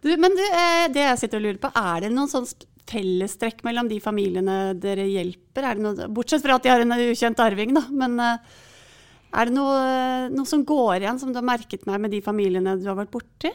Du, 0.00 0.16
men 0.16 0.30
du, 0.30 0.92
det 0.92 1.00
jag 1.00 1.18
sitter 1.18 1.36
och 1.36 1.40
lurer 1.40 1.58
på, 1.58 1.70
är 1.74 2.00
det 2.00 2.10
någon 2.10 2.28
sån 2.28 2.46
fellestrekk 2.90 3.62
mellan 3.62 3.88
de 3.88 4.00
familjerna 4.00 4.74
där 4.74 4.96
det 4.96 5.06
hjälper? 5.06 5.62
Är 5.62 5.74
det 5.74 5.80
något, 5.80 6.10
bortsett 6.10 6.42
från 6.42 6.54
att 6.54 6.62
de 6.62 6.68
har 6.68 6.80
en 6.80 6.92
okänd 6.92 7.40
arving, 7.40 7.74
då, 7.74 7.82
men 7.90 8.38
är 9.34 9.46
det 9.46 9.52
något, 9.52 10.38
något 10.38 10.48
som 10.48 10.64
går 10.64 10.96
igen 10.96 11.18
som 11.18 11.32
du 11.32 11.34
har 11.34 11.42
märkt 11.42 11.86
med, 11.86 12.00
med 12.00 12.10
de 12.10 12.22
familjerna 12.22 12.76
du 12.76 12.88
har 12.88 12.94
varit 12.94 13.10
borta? 13.10 13.50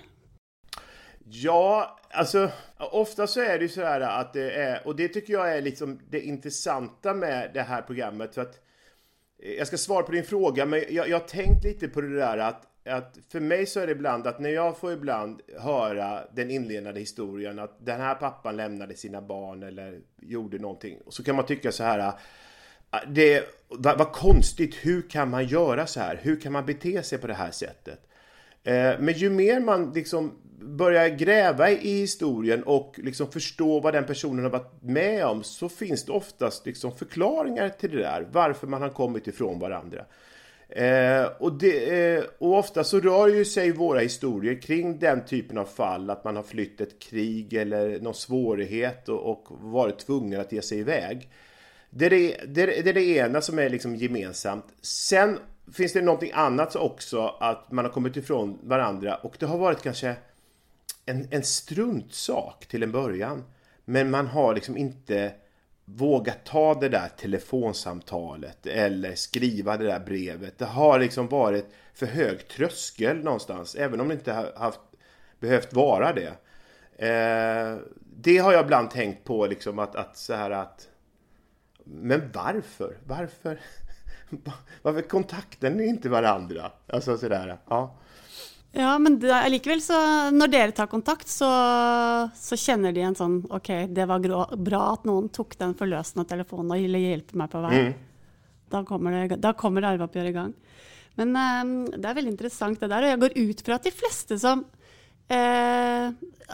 Ja, 1.31 1.99
alltså 2.11 2.51
ofta 2.77 3.27
så 3.27 3.41
är 3.41 3.57
det 3.57 3.63
ju 3.63 3.69
så 3.69 3.81
här 3.81 4.01
att 4.01 4.33
det 4.33 4.51
är, 4.51 4.87
och 4.87 4.95
det 4.95 5.07
tycker 5.07 5.33
jag 5.33 5.57
är 5.57 5.61
liksom 5.61 5.99
det 6.09 6.21
intressanta 6.21 7.13
med 7.13 7.51
det 7.53 7.61
här 7.61 7.81
programmet. 7.81 8.35
För 8.35 8.41
att, 8.41 8.59
eh, 9.43 9.53
jag 9.53 9.67
ska 9.67 9.77
svara 9.77 10.03
på 10.03 10.11
din 10.11 10.23
fråga, 10.23 10.65
men 10.65 10.83
jag, 10.89 11.09
jag 11.09 11.19
har 11.19 11.27
tänkt 11.27 11.63
lite 11.63 11.87
på 11.87 12.01
det 12.01 12.15
där 12.15 12.37
att, 12.37 12.67
att 12.85 13.17
för 13.31 13.39
mig 13.39 13.65
så 13.65 13.79
är 13.79 13.85
det 13.87 13.91
ibland 13.91 14.27
att 14.27 14.39
när 14.39 14.49
jag 14.49 14.77
får 14.77 14.93
ibland 14.93 15.41
höra 15.59 16.23
den 16.33 16.51
inledande 16.51 16.99
historien 16.99 17.59
att 17.59 17.85
den 17.85 18.01
här 18.01 18.15
pappan 18.15 18.57
lämnade 18.57 18.95
sina 18.95 19.21
barn 19.21 19.63
eller 19.63 19.99
gjorde 20.21 20.59
någonting. 20.59 20.97
Och 21.05 21.13
så 21.13 21.23
kan 21.23 21.35
man 21.35 21.45
tycka 21.45 21.71
så 21.71 21.83
här 21.83 22.13
Ah, 22.89 22.99
det, 23.07 23.43
vad, 23.67 23.97
vad 23.97 24.11
konstigt, 24.11 24.75
hur 24.75 25.09
kan 25.09 25.29
man 25.29 25.45
göra 25.45 25.87
så 25.87 25.99
här? 25.99 26.19
Hur 26.21 26.35
kan 26.35 26.51
man 26.51 26.65
bete 26.65 27.03
sig 27.03 27.17
på 27.17 27.27
det 27.27 27.33
här 27.33 27.51
sättet? 27.51 27.99
Eh, 28.63 28.93
men 28.99 29.13
ju 29.13 29.29
mer 29.29 29.59
man 29.59 29.91
liksom 29.93 30.31
börjar 30.61 31.09
gräva 31.09 31.69
i 31.69 31.99
historien 31.99 32.63
och 32.63 32.99
liksom 33.03 33.31
förstå 33.31 33.79
vad 33.79 33.93
den 33.93 34.05
personen 34.05 34.43
har 34.43 34.51
varit 34.51 34.81
med 34.81 35.25
om 35.25 35.43
så 35.43 35.69
finns 35.69 36.05
det 36.05 36.11
oftast 36.11 36.65
liksom 36.65 36.91
förklaringar 36.97 37.69
till 37.69 37.91
det 37.91 37.97
där, 37.97 38.27
varför 38.31 38.67
man 38.67 38.81
har 38.81 38.89
kommit 38.89 39.27
ifrån 39.27 39.59
varandra. 39.59 40.05
Eh, 40.69 41.25
och, 41.39 41.53
det, 41.53 42.15
eh, 42.15 42.23
och 42.37 42.57
ofta 42.57 42.83
så 42.83 42.99
rör 42.99 43.27
ju 43.27 43.45
sig 43.45 43.71
våra 43.71 43.99
historier 43.99 44.61
kring 44.61 44.99
den 44.99 45.25
typen 45.25 45.57
av 45.57 45.65
fall, 45.65 46.09
att 46.09 46.23
man 46.23 46.35
har 46.35 46.43
flytt 46.43 46.81
ett 46.81 46.99
krig 46.99 47.53
eller 47.53 47.99
någon 47.99 48.13
svårighet 48.13 49.09
och, 49.09 49.29
och 49.31 49.47
varit 49.49 49.99
tvungen 49.99 50.41
att 50.41 50.51
ge 50.51 50.61
sig 50.61 50.79
iväg. 50.79 51.29
Det 51.89 52.05
är 52.05 52.09
det, 52.09 52.45
det, 52.47 52.89
är 52.89 52.93
det 52.93 53.03
ena 53.03 53.41
som 53.41 53.59
är 53.59 53.69
liksom 53.69 53.95
gemensamt. 53.95 54.65
Sen 54.81 55.39
finns 55.73 55.93
det 55.93 56.01
någonting 56.01 56.31
annat 56.33 56.75
också, 56.75 57.35
att 57.39 57.71
man 57.71 57.85
har 57.85 57.91
kommit 57.91 58.17
ifrån 58.17 58.59
varandra 58.63 59.15
och 59.15 59.35
det 59.39 59.45
har 59.45 59.57
varit 59.57 59.81
kanske 59.81 60.15
en, 61.05 61.27
en 61.31 61.43
struntsak 61.43 62.65
till 62.65 62.83
en 62.83 62.91
början. 62.91 63.43
Men 63.85 64.09
man 64.09 64.27
har 64.27 64.55
liksom 64.55 64.77
inte 64.77 65.33
vågat 65.85 66.45
ta 66.45 66.73
det 66.73 66.89
där 66.89 67.09
telefonsamtalet 67.17 68.65
eller 68.65 69.15
skriva 69.15 69.77
det 69.77 69.85
där 69.85 69.99
brevet. 69.99 70.57
Det 70.57 70.65
har 70.65 70.99
liksom 70.99 71.27
varit 71.27 71.65
för 71.93 72.05
hög 72.05 72.47
tröskel 72.47 73.23
någonstans, 73.23 73.75
även 73.75 74.01
om 74.01 74.07
det 74.07 74.13
inte 74.13 74.33
har 74.33 74.53
haft, 74.55 74.79
behövt 75.39 75.73
vara 75.73 76.13
det. 76.13 76.33
Eh, 77.07 77.77
det 78.15 78.37
har 78.37 78.53
jag 78.53 78.65
ibland 78.65 78.91
tänkt 78.91 79.23
på, 79.23 79.45
liksom 79.45 79.79
att, 79.79 79.95
att 79.95 80.17
så 80.17 80.33
här 80.33 80.51
att... 80.51 80.88
Men 81.91 82.31
varför? 82.33 82.97
Varför? 83.07 83.59
Varför 84.81 85.01
kontaktar 85.01 85.69
ni 85.69 85.87
inte 85.87 86.09
varandra? 86.09 86.71
Alltså 86.87 87.17
sådär, 87.17 87.57
ja. 87.67 87.95
Ja, 88.71 88.99
men 88.99 89.31
allikevel, 89.31 89.81
så 89.81 89.97
når 90.31 90.47
dere 90.47 90.71
tar 90.71 90.87
kontakt, 90.87 91.27
så, 91.27 91.49
så 92.35 92.57
kjenner 92.57 92.93
de 92.93 93.01
en 93.07 93.17
sånn 93.17 93.39
OK, 93.49 93.71
det 93.89 94.05
var 94.05 94.21
bra 94.55 94.81
at 94.93 95.07
noen 95.09 95.31
tok 95.33 95.57
den 95.57 95.73
forløsende 95.77 96.27
telefonen 96.29 96.77
ville 96.77 97.01
hjelpe 97.01 97.39
meg 97.41 97.49
på 97.49 97.63
vei. 97.65 97.79
Mm. 97.79 97.95
Da 98.69 98.83
kommer, 98.85 99.17
det, 99.25 99.39
da 99.41 99.55
kommer 99.57 99.87
arveoppgjøret 99.89 100.29
i 100.29 100.37
gang. 100.37 100.53
Men 101.17 101.33
um, 101.33 101.71
det 101.89 102.05
er 102.05 102.19
veldig 102.19 102.35
interessant 102.35 102.79
det 102.79 102.91
der. 102.91 103.07
Og 103.07 103.13
jeg 103.13 103.21
går 103.23 103.37
ut 103.39 103.63
fra 103.65 103.79
at 103.79 103.87
de 103.89 103.95
fleste 103.95 104.37
som 104.39 104.61
eh, 105.29 106.09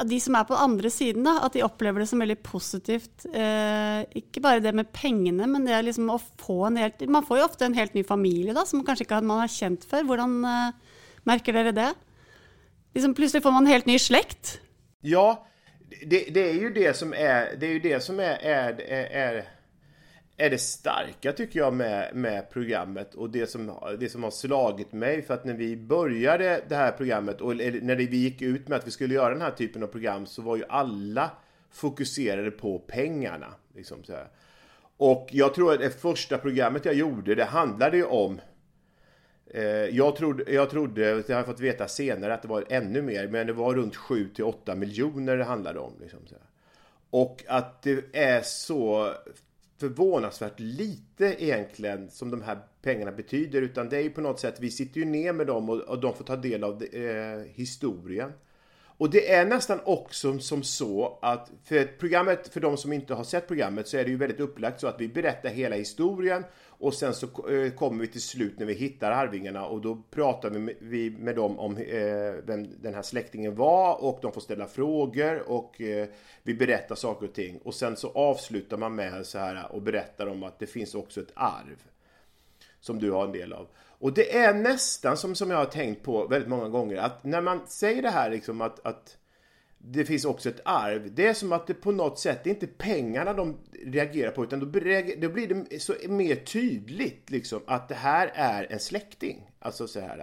De 0.06 0.20
som 0.20 0.36
er 0.36 0.48
på 0.48 0.56
den 0.56 0.64
andre 0.70 0.92
siden, 0.94 1.28
da, 1.28 1.38
at 1.48 1.56
de 1.56 1.64
opplever 1.66 2.04
det 2.04 2.10
som 2.12 2.24
veldig 2.24 2.40
positivt. 2.46 3.28
Eh, 3.32 4.02
ikke 4.22 4.44
bare 4.44 4.64
det 4.64 4.76
med 4.76 4.92
pengene, 4.96 5.48
men 5.50 5.68
det 5.68 5.76
er 5.76 5.88
liksom 5.88 6.12
å 6.14 6.20
få 6.20 6.66
en 6.68 6.82
helt 6.82 7.06
Man 7.08 7.26
får 7.26 7.40
jo 7.40 7.48
ofte 7.48 7.70
en 7.70 7.78
helt 7.78 7.96
ny 7.96 8.04
familie 8.08 8.56
da, 8.56 8.66
som 8.68 8.84
kanskje 8.86 9.08
ikke 9.08 9.24
man 9.24 9.46
har 9.46 9.54
kjent 9.54 9.88
før. 9.88 10.08
Hvordan 10.12 10.42
eh, 10.50 11.00
merker 11.26 11.56
dere 11.56 11.76
det? 11.76 11.94
liksom 12.96 13.14
plutselig 13.14 13.44
får 13.44 13.52
man 13.52 13.66
en 13.66 13.72
helt 13.72 13.86
ny 13.86 14.00
slekt. 14.00 14.60
Ja, 15.02 15.48
det, 16.06 16.26
det, 16.34 16.50
är 16.50 16.54
ju 16.54 16.70
det 16.70 16.98
som 16.98 17.14
är 17.14 17.56
det, 17.60 17.68
är 17.68 17.72
ju 17.72 17.80
det, 17.80 18.00
som 18.00 18.20
är, 18.20 18.38
är, 18.42 18.82
är, 19.12 19.46
är 20.38 20.50
det 20.50 20.58
starka 20.58 21.32
tycker 21.32 21.60
jag 21.60 21.74
med, 21.74 22.16
med 22.16 22.50
programmet 22.50 23.16
och 23.16 23.30
det 23.30 23.48
som, 23.48 23.80
det 24.00 24.10
som 24.10 24.24
har 24.24 24.32
slagit 24.32 24.94
mig 24.94 25.22
för 25.22 25.34
att 25.34 25.46
när 25.46 25.54
vi 25.54 25.78
började 25.78 26.62
det 26.68 26.76
här 26.76 26.92
programmet 26.92 27.42
och 27.42 27.56
när 27.56 27.96
vi 27.96 28.18
gick 28.18 28.42
ut 28.42 28.68
med 28.68 28.78
att 28.78 28.88
vi 28.88 28.92
skulle 28.92 29.14
göra 29.14 29.34
den 29.34 29.42
här 29.42 29.52
typen 29.52 29.84
av 29.84 29.88
program 29.88 30.26
så 30.26 30.42
var 30.42 30.56
ju 30.56 30.64
alla 30.70 31.32
fokuserade 31.72 32.52
på 32.52 32.80
pengarna. 32.80 33.54
Liksom 33.76 34.04
så 34.04 34.14
här. 34.14 34.28
Och 34.98 35.30
jag 35.32 35.54
tror 35.54 35.74
att 35.74 35.80
det 35.80 36.02
första 36.02 36.38
programmet 36.38 36.86
jag 36.86 36.96
gjorde 36.96 37.36
det 37.36 37.46
handlade 37.46 37.98
ju 37.98 38.06
om 38.06 38.40
Eh, 39.56 39.64
jag 39.96 40.16
trodde, 40.16 40.52
jag 40.52 40.70
trodde, 40.70 41.22
det 41.22 41.30
har 41.30 41.36
jag 41.36 41.46
fått 41.46 41.60
veta 41.60 41.88
senare, 41.88 42.34
att 42.34 42.42
det 42.42 42.48
var 42.48 42.66
ännu 42.70 43.02
mer, 43.02 43.28
men 43.28 43.48
det 43.48 43.54
var 43.54 43.76
runt 43.76 43.96
7 43.96 44.30
till 44.30 44.44
8 44.44 44.76
miljoner 44.76 45.38
det 45.38 45.44
handlade 45.44 45.80
om. 45.80 45.94
Liksom, 46.02 46.20
och 47.10 47.44
att 47.48 47.82
det 47.82 48.06
är 48.14 48.42
så 48.42 49.14
förvånansvärt 49.78 50.60
lite 50.60 51.44
egentligen 51.44 52.10
som 52.10 52.32
de 52.32 52.42
här 52.42 52.60
pengarna 52.82 53.12
betyder, 53.12 53.62
utan 53.62 53.90
det 53.90 53.98
är 53.98 54.02
ju 54.02 54.10
på 54.10 54.22
något 54.22 54.40
sätt, 54.40 54.56
vi 54.60 54.72
sitter 54.72 55.00
ju 55.00 55.06
ner 55.06 55.34
med 55.34 55.48
dem 55.48 55.70
och, 55.70 55.80
och 55.80 56.00
de 56.00 56.14
får 56.14 56.24
ta 56.24 56.36
del 56.36 56.64
av 56.64 56.84
eh, 56.84 57.40
historien. 57.54 58.32
Och 58.98 59.10
det 59.10 59.32
är 59.32 59.46
nästan 59.46 59.80
också 59.86 60.40
som 60.40 60.64
så 60.64 61.20
att 61.22 61.52
för 61.64 61.86
programmet, 62.00 62.48
för 62.48 62.60
de 62.60 62.78
som 62.78 62.94
inte 62.94 63.14
har 63.14 63.24
sett 63.24 63.48
programmet, 63.48 63.88
så 63.88 63.98
är 63.98 64.04
det 64.04 64.10
ju 64.10 64.18
väldigt 64.18 64.40
upplagt 64.40 64.82
så 64.82 64.88
att 64.88 65.02
vi 65.02 65.08
berättar 65.08 65.50
hela 65.50 65.76
historien 65.76 66.44
och 66.80 66.94
sen 66.94 67.14
så 67.14 67.50
eh, 67.50 67.72
kommer 67.72 68.02
vi 68.02 68.08
till 68.08 68.22
slut 68.22 68.60
när 68.60 68.66
vi 68.66 68.74
hittar 68.74 69.12
Arvingarna 69.12 69.66
och 69.66 69.82
då 69.82 70.02
pratar 70.12 70.50
vi 70.80 71.10
med, 71.10 71.36
dem 71.36 71.60
om 71.60 71.78
eh, 71.78 72.34
vem 72.46 72.82
den 72.82 72.94
här 72.94 73.02
släktingen 73.02 73.56
var 73.56 74.04
och 74.04 74.20
de 74.22 74.32
får 74.32 74.42
ställa 74.42 74.68
frågor 74.68 75.50
och 75.50 75.82
eh, 75.82 76.08
vi 76.44 76.54
berättar 76.54 76.96
saker 76.96 77.28
och 77.28 77.34
ting. 77.34 77.58
Och 77.58 77.74
sen 77.74 77.98
så 77.98 78.12
avslutar 78.12 78.78
man 78.78 78.96
med 78.96 79.26
så 79.26 79.38
här 79.38 79.72
och 79.72 79.82
berättar 79.82 80.28
om 80.28 80.44
att 80.44 80.60
det 80.60 80.68
finns 80.68 80.96
också 80.96 81.22
ett 81.22 81.32
arv 81.34 81.84
som 82.80 83.00
du 83.00 83.12
har 83.12 83.26
en 83.26 83.32
del 83.32 83.54
av. 83.54 83.68
Och 84.00 84.14
det 84.14 84.38
är 84.38 84.54
nästan 84.54 85.18
som, 85.18 85.36
som 85.36 85.52
jag 85.52 85.58
har 85.58 85.66
tänkt 85.66 86.04
på 86.04 86.28
väldigt 86.28 86.50
många 86.50 86.70
gånger 86.70 86.98
att 86.98 87.24
när 87.24 87.42
man 87.42 87.68
säger 87.68 88.02
det 88.02 88.10
här 88.10 88.30
liksom 88.30 88.62
att, 88.62 88.86
att 88.86 89.18
det 89.88 90.06
finns 90.06 90.26
också 90.26 90.50
ett 90.50 90.62
arv. 90.66 91.16
Det 91.16 91.28
är 91.28 91.34
som 91.34 91.52
att 91.52 91.68
det 91.68 91.74
på 91.74 91.92
något 91.92 92.20
sätt, 92.20 92.44
det 92.44 92.50
är 92.50 92.54
inte 92.54 92.68
pengarna 92.68 93.34
de 93.34 93.58
reagerar 93.86 94.32
på 94.32 94.44
utan 94.44 94.60
då, 94.60 94.66
då 94.66 95.30
blir 95.30 95.66
det 95.70 95.80
så 95.80 95.94
mer 96.08 96.36
tydligt 96.36 97.30
liksom 97.30 97.62
att 97.68 97.90
det 97.90 97.96
här 97.96 98.32
är 98.34 98.72
en 98.72 98.80
släkting. 98.80 99.52
Alltså 99.60 99.88
så 99.88 100.00
här. 100.00 100.20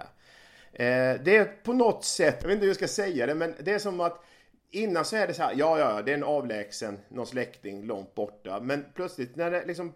Eh, 0.73 1.21
det 1.23 1.37
är 1.37 1.63
på 1.63 1.73
något 1.73 2.05
sätt, 2.05 2.37
jag 2.41 2.47
vet 2.47 2.53
inte 2.53 2.63
hur 2.63 2.69
jag 2.69 2.75
ska 2.75 2.87
säga 2.87 3.25
det, 3.25 3.35
men 3.35 3.55
det 3.59 3.71
är 3.71 3.79
som 3.79 3.99
att 3.99 4.23
innan 4.71 5.05
så 5.05 5.15
är 5.15 5.27
det 5.27 5.33
så 5.33 5.43
här, 5.43 5.53
ja, 5.57 5.79
ja, 5.79 6.01
det 6.01 6.11
är 6.11 6.17
en 6.17 6.23
avlägsen, 6.23 6.99
någon 7.09 7.27
släkting 7.27 7.83
långt 7.83 8.15
borta. 8.15 8.59
Men 8.59 8.85
plötsligt 8.93 9.35
när 9.35 9.51
det 9.51 9.65
liksom, 9.65 9.93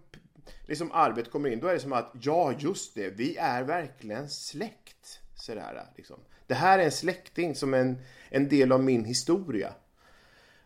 liksom 0.65 0.91
arvet 0.91 1.31
kommer 1.31 1.49
in, 1.49 1.59
då 1.59 1.67
är 1.67 1.73
det 1.73 1.79
som 1.79 1.93
att, 1.93 2.11
ja, 2.21 2.53
just 2.59 2.95
det, 2.95 3.09
vi 3.09 3.37
är 3.37 3.63
verkligen 3.63 4.29
släkt. 4.29 5.19
Sådär, 5.35 5.85
liksom. 5.95 6.19
Det 6.47 6.55
här 6.55 6.79
är 6.79 6.83
en 6.83 6.91
släkting 6.91 7.55
som 7.55 7.73
en, 7.73 7.97
en 8.29 8.49
del 8.49 8.71
av 8.71 8.83
min 8.83 9.05
historia. 9.05 9.73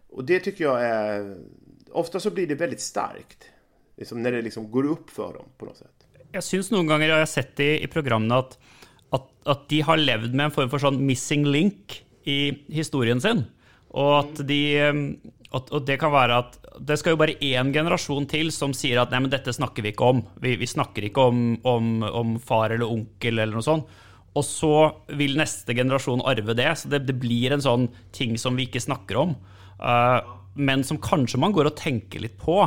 Och 0.10 0.26
det 0.26 0.40
tycker 0.40 0.64
jag 0.64 0.86
är... 0.86 1.38
Ofta 1.92 2.20
så 2.20 2.32
blir 2.32 2.48
det 2.48 2.56
väldigt 2.56 2.82
starkt. 2.82 3.46
Liksom 3.98 4.24
när 4.24 4.32
det 4.32 4.42
liksom 4.42 4.72
går 4.72 4.86
upp 4.86 5.10
för 5.10 5.34
dem 5.34 5.46
på 5.58 5.66
något 5.66 5.78
sätt. 5.78 6.08
Jag 6.32 6.44
syns 6.44 6.72
någon 6.72 6.88
gånger, 6.88 7.10
jag 7.10 7.18
har 7.18 7.26
sett 7.26 7.56
det 7.56 7.84
i 7.84 7.88
programmen, 7.88 8.32
att, 8.32 8.60
att, 9.10 9.30
att 9.44 9.70
de 9.70 9.82
har 9.82 9.98
levt 9.98 10.36
med 10.36 10.44
en 10.44 10.52
form 10.52 10.70
för 10.70 10.80
sån 10.80 11.06
missing 11.06 11.46
link 11.46 12.06
i 12.24 12.74
historien 12.74 13.22
sin. 13.22 13.44
Och 13.88 14.20
att 14.20 14.48
de 14.48 14.92
och, 15.52 15.82
det 15.82 15.98
kan 15.98 16.12
vara 16.12 16.38
att 16.38 16.66
det 16.80 16.98
ska 16.98 17.10
ju 17.10 17.16
bara 17.16 17.32
en 17.32 17.74
generation 17.74 18.26
till 18.26 18.52
som 18.52 18.74
säger 18.74 19.00
att 19.00 19.12
nej, 19.12 19.20
men 19.20 19.30
detta 19.30 19.54
snackar 19.54 19.84
vi 19.84 19.90
inte 19.90 20.04
om. 20.04 20.24
Vi, 20.42 20.56
vi 20.56 20.68
snackar 20.68 21.02
inte 21.02 21.20
om, 21.20 21.60
om, 21.64 22.04
om 22.04 22.40
far 22.40 22.70
eller 22.70 22.92
onkel 22.92 23.40
eller 23.40 23.54
något 23.54 23.66
sånt. 23.66 23.88
Og 24.38 24.46
så 24.48 24.76
vil 25.20 25.36
neste 25.40 25.76
generasjon 25.76 26.24
arve 26.28 26.56
det. 26.56 26.70
Så 26.80 26.92
det, 26.92 27.04
det 27.08 27.18
blir 27.20 27.52
en 27.52 27.64
sånn 27.64 27.90
ting 28.16 28.38
som 28.40 28.56
vi 28.56 28.70
ikke 28.70 28.84
snakker 28.84 29.20
om. 29.20 29.36
Uh, 29.82 30.24
men 30.56 30.86
som 30.88 31.00
kanskje 31.02 31.40
man 31.42 31.56
går 31.56 31.72
og 31.72 31.78
tenker 31.80 32.24
litt 32.24 32.38
på. 32.40 32.62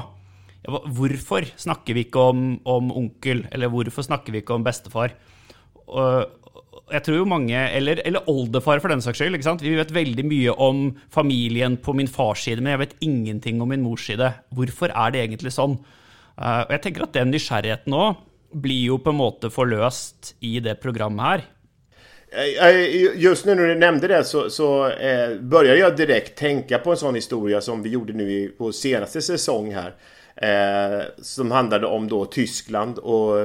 Ja, 0.64 0.80
hvorfor 0.96 1.46
snakker 1.60 1.96
vi 1.96 2.06
ikke 2.06 2.28
om, 2.32 2.46
om, 2.68 2.92
onkel, 2.96 3.44
eller 3.52 3.72
hvorfor 3.72 4.04
snakker 4.06 4.34
vi 4.34 4.42
ikke 4.44 4.56
om 4.56 4.64
bestefar? 4.64 5.16
Uh, 5.88 6.24
jeg 6.92 7.04
tror 7.06 7.16
jo 7.16 7.28
mange, 7.28 7.56
eller, 7.56 8.00
eller, 8.04 8.28
oldefar 8.28 8.80
for 8.82 8.92
den 8.92 9.00
saks 9.04 9.20
skyld. 9.20 9.38
ikke 9.38 9.48
sant? 9.48 9.64
Vi 9.64 9.76
vet 9.78 9.92
veldig 9.94 10.24
mye 10.28 10.54
om 10.60 10.86
familien 11.12 11.78
på 11.80 11.94
min 11.96 12.10
fars 12.10 12.44
side, 12.44 12.60
men 12.60 12.74
jeg 12.74 12.84
vet 12.84 12.96
ingenting 13.04 13.62
om 13.64 13.72
min 13.72 13.84
mors 13.84 14.04
side. 14.04 14.34
Hvorfor 14.52 14.92
er 14.92 15.14
det 15.14 15.24
egentlig 15.24 15.54
sånn? 15.56 15.78
Uh, 16.36 16.64
og 16.66 16.76
jeg 16.76 16.84
tenker 16.84 17.06
at 17.06 17.16
den 17.16 17.32
nysgjerrigheten 17.32 17.96
òg 17.96 18.20
blir 18.54 18.92
jo 18.92 19.00
på 19.02 19.10
en 19.10 19.18
måte 19.18 19.50
forløst 19.50 20.34
i 20.44 20.58
det 20.62 20.76
programmet 20.82 21.24
her. 21.26 21.44
Eh, 22.34 22.68
eh, 22.68 23.16
just 23.16 23.44
nu 23.44 23.54
när 23.54 23.66
du 23.66 23.74
nämnde 23.74 24.08
det 24.08 24.24
så, 24.24 24.50
så 24.50 24.90
eh, 24.90 25.40
började 25.40 25.78
jag 25.78 25.96
direkt 25.96 26.38
tänka 26.38 26.78
på 26.78 26.90
en 26.90 26.96
sån 26.96 27.14
historia 27.14 27.60
som 27.60 27.82
vi 27.82 27.90
gjorde 27.90 28.12
nu 28.12 28.32
i, 28.32 28.54
vår 28.56 28.72
senaste 28.72 29.22
säsong 29.22 29.74
här. 29.74 29.94
Eh, 30.36 31.04
som 31.18 31.50
handlade 31.50 31.86
om 31.86 32.08
då 32.08 32.24
Tyskland 32.24 32.98
och, 32.98 33.40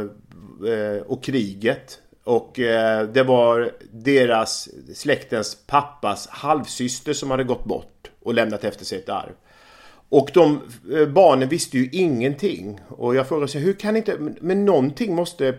eh, 0.68 1.02
och 1.08 1.24
kriget. 1.24 2.00
Och 2.24 2.60
eh, 2.60 3.08
det 3.08 3.24
var 3.24 3.72
deras 3.92 4.70
släktens 4.96 5.58
pappas 5.68 6.28
halvsyster 6.28 7.14
som 7.14 7.32
hade 7.32 7.44
gått 7.44 7.66
bort 7.66 8.12
och 8.24 8.34
lämnat 8.34 8.64
efter 8.64 8.86
sig 8.86 8.98
ett 8.98 9.10
arv. 9.10 9.34
Och 10.10 10.30
de 10.34 10.62
eh, 10.94 11.08
barnen 11.08 11.50
visste 11.50 11.78
ju 11.78 11.90
ingenting. 11.92 12.80
Och 12.88 13.16
jag 13.16 13.28
frågade 13.28 13.52
sig, 13.52 13.62
hur 13.62 13.74
kan 13.74 13.96
inte... 13.96 14.18
Men 14.42 14.66
någonting 14.66 15.16
måste 15.16 15.58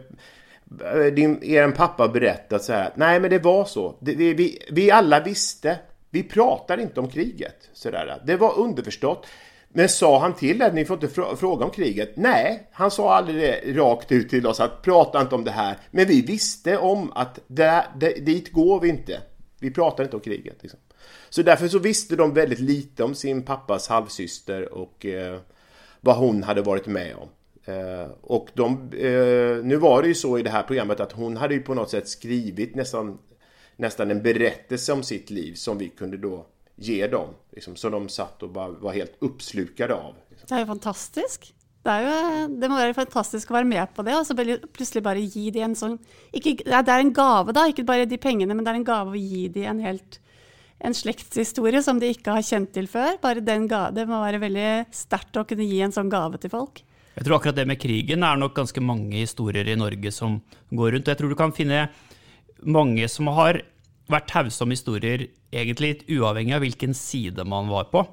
Eh, 0.95 1.07
din, 1.07 1.43
er 1.43 1.71
pappa 1.71 2.09
berättat 2.09 2.65
så 2.65 2.73
här. 2.73 2.93
Nej, 2.95 3.21
men 3.21 3.31
det 3.31 3.39
var 3.39 3.65
så. 3.65 3.97
Det, 4.01 4.15
vi, 4.15 4.35
vi, 4.35 4.59
vi 4.71 4.91
alla 4.91 5.21
visste. 5.21 5.79
Vi 6.11 6.23
pratar 6.23 6.81
inte 6.81 7.01
om 7.01 7.09
kriget. 7.09 7.69
Så 7.73 7.91
där. 7.91 8.23
Det 8.27 8.37
var 8.37 8.59
underförstått. 8.59 9.27
Men 9.73 9.89
sa 9.89 10.19
han 10.19 10.35
till 10.35 10.63
att 10.63 10.75
ni 10.75 10.85
får 10.85 11.05
inte 11.05 11.37
fråga 11.37 11.65
om 11.65 11.71
kriget? 11.71 12.17
Nej, 12.17 12.69
han 12.73 12.91
sa 12.91 13.15
aldrig 13.15 13.37
det 13.37 13.73
rakt 13.73 14.13
ut 14.13 14.31
till 14.31 14.47
oss 14.47 14.61
att 14.61 14.83
prata 14.83 15.21
inte 15.21 15.35
om 15.35 15.45
det 15.45 15.51
här. 15.51 15.77
Men 15.91 16.07
vi 16.07 16.23
visste 16.23 16.79
om 16.79 17.13
att 17.15 17.39
där, 17.47 17.85
dit 18.21 18.53
går 18.53 18.81
vi 18.81 18.89
inte. 18.89 19.21
Vi 19.61 19.71
pratar 19.71 20.05
inte 20.05 20.17
om 20.17 20.23
kriget. 20.23 20.57
Liksom. 20.61 20.81
Så 21.29 21.43
därför 21.43 21.69
så 21.69 21.79
visste 21.79 22.17
de 22.17 22.35
väldigt 22.35 22.61
lite 22.61 23.05
om 23.05 23.15
sin 23.15 23.43
pappas 23.43 23.89
halvsyster 23.89 24.75
och 24.75 25.07
eh, 25.07 25.41
vad 26.01 26.17
hon 26.17 26.43
hade 26.43 26.63
varit 26.63 26.87
med 26.87 27.15
om. 27.17 27.29
Eh, 27.71 28.11
och 28.23 28.49
de, 28.55 28.93
eh, 28.93 29.65
nu 29.65 29.77
var 29.77 30.03
det 30.03 30.09
ju 30.09 30.15
så 30.15 30.39
i 30.39 30.43
det 30.43 30.51
här 30.51 30.63
programmet 30.63 31.01
att 31.01 31.13
hon 31.13 31.37
hade 31.37 31.55
ju 31.55 31.61
på 31.61 31.75
något 31.75 31.91
sätt 31.91 32.09
skrivit 32.09 32.75
nästan, 32.75 33.19
nästan 33.77 34.11
en 34.11 34.23
berättelse 34.23 34.93
om 34.93 35.03
sitt 35.03 35.31
liv 35.31 35.55
som 35.55 35.79
vi 35.79 35.89
kunde 35.89 36.17
då 36.17 36.47
ge 36.77 37.07
dem. 37.07 37.29
Liksom, 37.53 37.77
som 37.77 37.93
de 37.93 38.09
satt 38.09 38.43
och 38.43 38.51
bara 38.51 38.69
var 38.69 38.93
helt 38.93 39.17
uppslukade 39.19 39.95
av. 39.95 40.15
Det 40.49 40.55
är 40.55 40.59
ju 40.59 40.67
fantastiskt. 40.67 41.55
Det, 41.83 41.91
är 41.91 42.03
ju, 42.03 42.49
det 42.61 42.69
må 42.69 42.77
være 42.77 42.95
fantastisk 42.95 43.51
å 43.51 43.55
være 43.57 43.69
med 43.69 43.93
på 43.97 44.05
det, 44.05 44.13
og 44.13 44.27
så 44.29 44.35
plutselig 44.37 45.01
bare 45.03 45.23
gi 45.25 45.47
dem 45.51 45.71
en 45.71 45.77
sånn 45.79 45.95
ikke, 46.37 46.59
Det 46.67 46.93
er 46.93 47.01
en 47.01 47.13
gave, 47.17 47.55
da, 47.57 47.65
ikke 47.71 47.87
bare 47.89 48.09
de 48.09 48.19
pengene, 48.21 48.53
men 48.53 48.67
det 48.67 48.75
er 48.75 48.81
en 48.83 48.85
gave 48.85 49.15
å 49.15 49.21
gi 49.21 49.47
dem 49.55 49.71
en 49.71 49.81
helt 49.87 50.19
en 50.81 50.97
slektshistorie 50.97 51.83
som 51.85 51.99
de 52.01 52.11
ikke 52.13 52.35
har 52.37 52.45
kjent 52.45 52.73
til 52.73 52.87
før. 52.89 53.17
Bare 53.21 53.45
den 53.45 53.67
ga, 53.69 53.91
Det 53.91 54.07
må 54.09 54.21
være 54.23 54.41
veldig 54.41 54.71
sterkt 54.97 55.37
å 55.37 55.45
kunne 55.49 55.67
gi 55.69 55.81
en 55.85 55.93
sånn 55.93 56.13
gave 56.13 56.41
til 56.41 56.53
folk. 56.53 56.83
Jeg 57.17 57.27
tror 57.27 57.37
akkurat 57.37 57.59
det 57.59 57.67
med 57.69 57.81
krigen 57.83 58.25
er 58.25 58.39
nok 58.39 58.55
ganske 58.57 58.83
mange 58.85 59.19
historier 59.19 59.67
i 59.69 59.79
Norge 59.79 60.13
som 60.15 60.39
går 60.71 60.95
rundt. 60.95 61.11
Jeg 61.11 61.19
tror 61.19 61.33
du 61.33 61.39
kan 61.39 61.55
finne 61.55 61.89
mange 62.63 63.09
som 63.11 63.31
har 63.35 63.63
vært 64.11 64.31
tause 64.31 64.63
om 64.65 64.73
historier 64.73 65.29
egentlig 65.51 65.95
litt 65.95 66.09
uavhengig 66.11 66.57
av 66.57 66.65
hvilken 66.65 66.97
side 66.97 67.45
man 67.49 67.71
var 67.71 67.91
på. 67.93 68.05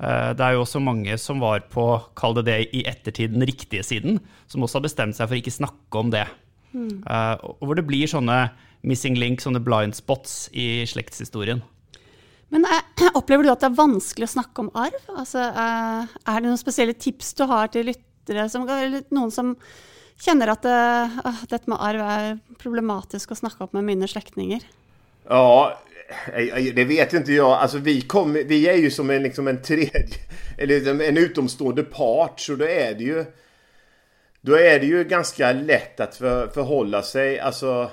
Eh, 0.00 0.30
det 0.36 0.44
er 0.44 0.56
jo 0.56 0.64
også 0.64 0.82
mange 0.82 1.16
som 1.20 1.42
var 1.42 1.66
på, 1.72 1.86
kall 2.16 2.36
det 2.40 2.46
det 2.48 2.60
i 2.76 2.84
ettertid, 2.88 3.34
den 3.36 3.46
riktige 3.48 3.84
siden, 3.86 4.20
som 4.48 4.64
også 4.64 4.80
har 4.80 4.88
bestemt 4.88 5.18
seg 5.18 5.28
for 5.28 5.40
ikke 5.40 5.54
snakke 5.54 6.00
om 6.00 6.12
det. 6.12 6.26
Mm. 6.70 7.02
Og 7.58 7.64
hvor 7.66 7.74
det 7.74 7.86
blir 7.88 8.06
sånne 8.06 8.44
missing 8.86 9.16
links, 9.18 9.44
sånne 9.44 9.62
blind 9.64 9.96
spots 9.98 10.44
i 10.54 10.86
slektshistorien. 10.88 11.62
Men 12.50 12.66
eh, 12.66 13.10
opplever 13.18 13.46
du 13.46 13.52
at 13.52 13.62
det 13.62 13.70
er 13.70 13.80
vanskelig 13.80 14.28
å 14.28 14.34
snakke 14.36 14.64
om 14.64 14.70
arv? 14.78 15.00
Altså, 15.14 15.42
eh, 15.50 16.14
er 16.24 16.38
det 16.38 16.48
noen 16.48 16.60
spesielle 16.60 16.96
tips 16.98 17.34
du 17.38 17.44
har 17.50 17.72
til 17.74 17.92
lyttere, 18.30 18.48
som, 18.48 18.68
eller 18.68 19.02
noen 19.10 19.30
som 19.30 19.54
kjenner 20.20 20.52
at 20.52 20.62
det, 20.62 20.70
uh, 20.70 21.18
eh, 21.18 21.20
ah, 21.24 21.44
dette 21.48 21.70
med 21.70 21.80
arv 21.80 22.00
er 22.00 22.38
problematisk 22.60 23.32
å 23.32 23.38
snakke 23.38 23.64
opp 23.64 23.72
med 23.72 23.84
mine 23.84 24.08
slektninger? 24.08 24.60
Ja, 25.28 25.78
det 26.74 26.84
vet 26.84 27.12
inte 27.14 27.32
jag. 27.32 27.52
Alltså 27.52 27.78
vi, 27.78 28.00
kom, 28.00 28.32
vi 28.32 28.68
är 28.68 28.76
ju 28.76 28.90
som 28.90 29.10
en, 29.10 29.22
liksom 29.22 29.48
en 29.48 29.62
tredje, 29.62 30.18
eller 30.58 30.74
liksom 30.74 31.00
en 31.00 31.16
utomstående 31.16 31.82
part, 31.82 32.40
så 32.40 32.54
då 32.54 32.64
är 32.64 32.94
det 32.94 33.04
ju 33.04 33.24
då 34.42 34.56
är 34.56 34.80
det 34.80 34.86
ju 34.86 35.04
ganska 35.04 35.52
lätt 35.52 36.00
att 36.00 36.16
för, 36.16 36.48
förhålla 36.48 37.02
sig 37.02 37.40
alltså, 37.40 37.90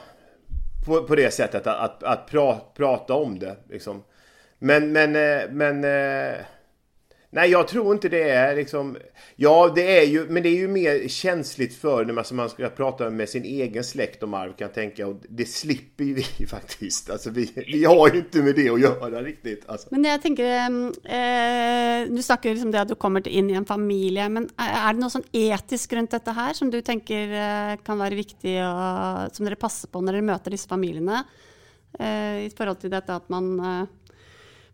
på, 0.86 1.04
på 1.04 1.16
det 1.16 1.32
sättet 1.34 1.68
att, 1.68 1.78
att, 1.78 2.04
att 2.04 2.28
pra, 2.28 2.60
prata 2.76 3.14
om 3.14 3.40
det. 3.40 3.58
Liksom. 3.70 4.04
Men, 4.60 4.92
men, 4.92 5.16
eh, 5.16 5.50
men... 5.52 5.84
Eh, 5.84 6.40
Nej, 7.30 7.50
jag 7.50 7.68
tror 7.68 7.94
inte 7.94 8.10
det 8.10 8.30
är 8.30 8.56
liksom... 8.56 8.98
Ja, 9.36 9.72
det 9.76 10.00
är 10.00 10.06
ju, 10.06 10.26
men 10.30 10.44
det 10.44 10.50
är 10.50 10.56
ju 10.56 10.68
mer 10.68 11.08
känsligt 11.08 11.76
för 11.76 12.06
när 12.06 12.14
man, 12.14 12.26
man 12.32 12.50
ska 12.50 12.70
prata 12.70 13.10
med 13.10 13.30
sin 13.30 13.44
egen 13.44 13.84
släkt 13.84 14.24
om 14.24 14.34
arv 14.34 14.50
kan 14.50 14.66
jag 14.66 14.74
tänka. 14.74 15.08
Och 15.08 15.16
det 15.30 15.46
slipper 15.46 16.04
ju 16.04 16.14
vi 16.14 16.46
faktiskt. 16.48 17.10
Alltså 17.10 17.30
vi, 17.30 17.52
vi 17.56 17.86
har 17.86 18.10
ju 18.10 18.18
inte 18.18 18.44
med 18.44 18.56
det 18.56 18.70
att 18.70 18.82
göra 18.82 19.24
riktigt. 19.24 19.64
Alltså. 19.68 19.88
Men 19.92 20.04
jag 20.04 20.22
tänker, 20.22 20.44
eh, 20.44 20.66
eh 21.20 22.08
du 22.10 22.24
snackar 22.24 22.50
liksom 22.50 22.72
det 22.72 22.82
att 22.82 22.88
du 22.88 22.96
kommer 22.96 23.28
in 23.28 23.50
i 23.50 23.54
en 23.54 23.66
familj. 23.66 24.30
Men 24.30 24.50
är 24.58 24.94
det 24.94 25.00
något 25.00 25.12
sån 25.12 25.24
etiskt 25.32 25.94
runt 25.94 26.12
detta 26.12 26.32
här 26.32 26.54
som 26.54 26.72
du 26.72 26.82
tänker 26.82 27.22
eh, 27.72 27.78
kan 27.84 27.98
vara 27.98 28.10
viktigt 28.10 28.62
och 28.62 29.36
som 29.36 29.46
ni 29.46 29.56
passar 29.56 29.88
på 29.88 30.02
när 30.02 30.14
ni 30.14 30.22
möter 30.22 30.52
dessa 30.52 30.70
familjerna? 30.70 31.24
Eh, 32.00 32.46
I 32.46 32.52
förhållande 32.58 32.82
till 32.82 32.90
detta 32.90 33.16
att 33.16 33.30
man 33.30 33.60
eh, 33.60 33.84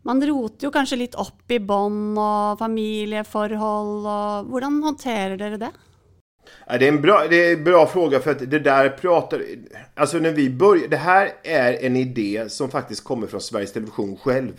man 0.04 0.22
roter 0.28 0.68
jo 0.68 0.72
kanskje 0.72 1.00
litt 1.00 1.16
opp 1.16 1.52
i 1.52 1.60
bånd 1.60 2.20
och 2.20 2.60
familjeforhold. 2.60 4.06
Og 4.08 4.52
hvordan 4.52 4.82
håndterer 4.84 5.38
dere 5.40 5.58
det? 5.58 5.72
det, 6.68 6.86
är 6.86 6.90
en 6.90 7.02
bra, 7.02 7.28
det 7.30 7.36
är 7.36 7.54
en 7.54 7.64
bra 7.64 7.88
fråga 7.88 8.20
för 8.20 8.32
att 8.32 8.52
det 8.52 8.60
där 8.60 8.90
pratar... 8.90 9.42
Alltså 9.96 10.18
när 10.18 10.32
vi 10.32 10.50
börjar 10.50 10.88
Det 10.88 10.98
här 10.98 11.32
är 11.44 11.86
en 11.86 11.96
idé 11.96 12.46
som 12.50 12.70
faktiskt 12.70 13.04
kommer 13.04 13.28
från 13.28 13.42
Sveriges 13.42 13.74
Television 13.74 14.18
själv. 14.18 14.54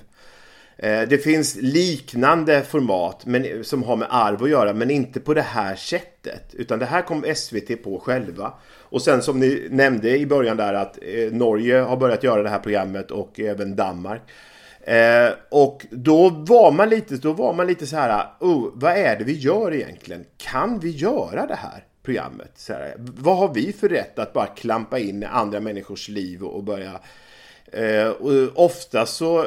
Eh, 0.77 1.03
det 1.03 1.19
finns 1.19 1.57
liknande 1.57 2.63
format 2.63 3.27
men, 3.27 3.65
som 3.65 3.83
har 3.83 3.97
med 3.97 4.09
arv 4.11 4.43
att 4.43 4.51
göra 4.51 4.73
men 4.73 4.91
inte 4.91 5.21
på 5.21 5.35
det 5.35 5.43
här 5.43 5.77
sättet. 5.77 6.55
Utan 6.55 6.79
det 6.79 6.87
här 6.87 7.03
kom 7.03 7.25
SVT 7.35 7.83
på 7.85 8.01
själva. 8.01 8.53
Och 8.79 9.03
sen 9.03 9.23
som 9.23 9.41
ni 9.41 9.69
nämnde 9.71 10.19
i 10.19 10.27
början 10.27 10.57
där 10.57 10.75
att 10.75 10.99
eh, 11.03 11.33
Norge 11.33 11.79
har 11.79 11.97
börjat 11.97 12.23
göra 12.23 12.43
det 12.43 12.49
här 12.49 12.59
programmet 12.59 13.11
och 13.11 13.41
även 13.41 13.77
Danmark. 13.77 14.23
Eh, 14.87 15.33
och 15.49 15.87
då 15.91 16.29
var 16.29 16.73
man 16.73 16.89
lite, 16.89 17.17
då 17.17 17.33
var 17.33 17.53
man 17.53 17.67
lite 17.67 17.87
så 17.87 17.97
här, 17.97 18.27
oh, 18.41 18.71
vad 18.75 18.93
är 18.93 19.19
det 19.19 19.25
vi 19.25 19.33
gör 19.33 19.75
egentligen? 19.75 20.25
Kan 20.37 20.79
vi 20.79 20.91
göra 20.91 21.47
det 21.47 21.55
här 21.55 21.85
programmet? 22.03 22.53
Så 22.55 22.73
här, 22.73 22.95
vad 22.99 23.37
har 23.37 23.55
vi 23.55 23.73
för 23.73 23.89
rätt 23.89 24.19
att 24.19 24.33
bara 24.33 24.47
klampa 24.47 24.99
in 24.99 25.23
i 25.23 25.27
andra 25.27 25.61
människors 25.61 26.09
liv 26.09 26.43
och, 26.43 26.57
och 26.57 26.65
börja... 26.65 27.01
Eh, 27.73 28.09
och 28.09 28.65
ofta 28.65 29.07
så, 29.07 29.47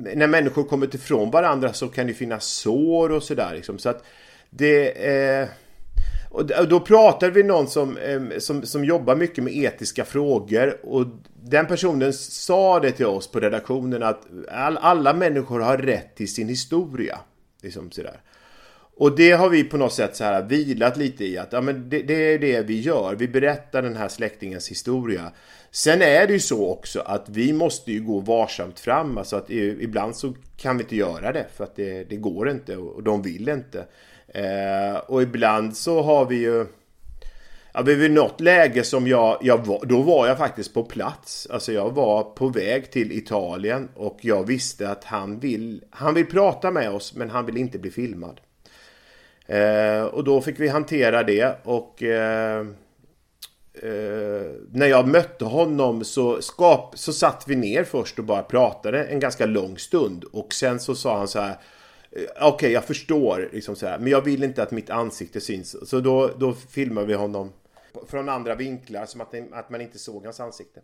när 0.00 0.26
människor 0.26 0.64
kommer 0.64 0.94
ifrån 0.94 1.30
varandra 1.30 1.72
så 1.72 1.88
kan 1.88 2.06
det 2.06 2.14
finnas 2.14 2.44
sår 2.44 3.12
och 3.12 3.22
sådär 3.22 3.54
liksom. 3.54 3.78
Så 3.78 3.88
att 3.88 4.04
det... 4.50 5.08
Eh, 5.08 5.48
och 6.36 6.68
då 6.68 6.80
pratade 6.80 7.32
vi 7.32 7.42
någon 7.42 7.68
som, 7.68 7.98
som, 8.38 8.62
som 8.62 8.84
jobbar 8.84 9.16
mycket 9.16 9.44
med 9.44 9.56
etiska 9.56 10.04
frågor 10.04 10.86
och 10.86 11.06
den 11.42 11.66
personen 11.66 12.12
sa 12.12 12.80
det 12.80 12.92
till 12.92 13.06
oss 13.06 13.30
på 13.30 13.40
redaktionen 13.40 14.02
att 14.02 14.26
all, 14.50 14.76
alla 14.76 15.14
människor 15.14 15.60
har 15.60 15.78
rätt 15.78 16.14
till 16.16 16.34
sin 16.34 16.48
historia. 16.48 17.18
Liksom 17.62 17.90
sådär. 17.90 18.20
Och 18.96 19.16
det 19.16 19.30
har 19.30 19.48
vi 19.48 19.64
på 19.64 19.76
något 19.76 19.92
sätt 19.92 20.16
så 20.16 20.24
här 20.24 20.42
vilat 20.42 20.96
lite 20.96 21.24
i 21.24 21.38
att 21.38 21.52
ja, 21.52 21.60
men 21.60 21.88
det, 21.88 22.02
det, 22.02 22.14
är 22.14 22.38
det 22.38 22.62
vi 22.62 22.80
gör. 22.80 23.14
Vi 23.14 23.28
berättar 23.28 23.82
den 23.82 23.96
här 23.96 24.08
släktingens 24.08 24.70
historia. 24.70 25.32
Sen 25.70 26.02
är 26.02 26.26
det 26.26 26.32
ju 26.32 26.40
så 26.40 26.70
också 26.70 27.00
att 27.00 27.28
vi 27.28 27.52
måste 27.52 27.92
ju 27.92 28.00
gå 28.00 28.20
varsamt 28.20 28.80
fram. 28.80 29.18
Alltså 29.18 29.36
att 29.36 29.50
ibland 29.50 30.16
så 30.16 30.34
kan 30.56 30.76
vi 30.76 30.82
inte 30.82 30.96
göra 30.96 31.32
det 31.32 31.46
för 31.56 31.64
att 31.64 31.76
det, 31.76 32.04
det 32.04 32.16
går 32.16 32.50
inte 32.50 32.76
och 32.76 33.02
de 33.02 33.22
vill 33.22 33.48
inte. 33.48 33.86
Eh, 34.28 34.96
och 34.96 35.22
ibland 35.22 35.76
så 35.76 36.02
har 36.02 36.26
vi 36.26 36.36
ju 36.36 36.66
Ja, 37.76 37.82
vid 37.82 38.10
något 38.10 38.40
läge 38.40 38.84
som 38.84 39.06
jag, 39.06 39.38
jag 39.40 39.66
var, 39.66 39.84
då 39.84 40.02
var 40.02 40.26
jag 40.26 40.38
faktiskt 40.38 40.74
på 40.74 40.84
plats. 40.84 41.46
Alltså 41.50 41.72
jag 41.72 41.94
var 41.94 42.22
på 42.22 42.48
väg 42.48 42.90
till 42.90 43.12
Italien 43.12 43.88
och 43.94 44.18
jag 44.20 44.46
visste 44.46 44.90
att 44.90 45.04
han 45.04 45.38
vill, 45.38 45.84
han 45.90 46.14
vill 46.14 46.26
prata 46.26 46.70
med 46.70 46.90
oss 46.90 47.14
men 47.14 47.30
han 47.30 47.46
vill 47.46 47.56
inte 47.56 47.78
bli 47.78 47.90
filmad. 47.90 48.40
Eh, 49.46 50.02
och 50.02 50.24
då 50.24 50.40
fick 50.40 50.60
vi 50.60 50.68
hantera 50.68 51.22
det 51.22 51.56
och 51.64 52.02
eh, 52.02 52.66
eh, 53.82 54.52
när 54.72 54.86
jag 54.86 55.08
mötte 55.08 55.44
honom 55.44 56.04
så, 56.04 56.42
skap, 56.42 56.98
så 56.98 57.12
satt 57.12 57.44
vi 57.46 57.56
ner 57.56 57.84
först 57.84 58.18
och 58.18 58.24
bara 58.24 58.42
pratade 58.42 59.04
en 59.04 59.20
ganska 59.20 59.46
lång 59.46 59.78
stund 59.78 60.24
och 60.24 60.54
sen 60.54 60.80
så 60.80 60.94
sa 60.94 61.18
han 61.18 61.28
så 61.28 61.40
här 61.40 61.50
eh, 62.10 62.22
okej, 62.36 62.52
okay, 62.52 62.70
jag 62.72 62.84
förstår, 62.84 63.50
liksom 63.52 63.76
så 63.76 63.86
här, 63.86 63.98
men 63.98 64.08
jag 64.08 64.20
vill 64.20 64.42
inte 64.42 64.62
att 64.62 64.70
mitt 64.70 64.90
ansikte 64.90 65.40
syns. 65.40 65.88
Så 65.88 66.00
då, 66.00 66.30
då 66.38 66.52
filmar 66.52 67.04
vi 67.04 67.14
honom 67.14 67.52
från 68.06 68.28
andra 68.28 68.54
vinklar, 68.54 69.06
som 69.06 69.20
att, 69.20 69.34
att 69.52 69.70
man 69.70 69.80
inte 69.80 69.98
såg 69.98 70.24
hans 70.24 70.40
ansikte. 70.40 70.80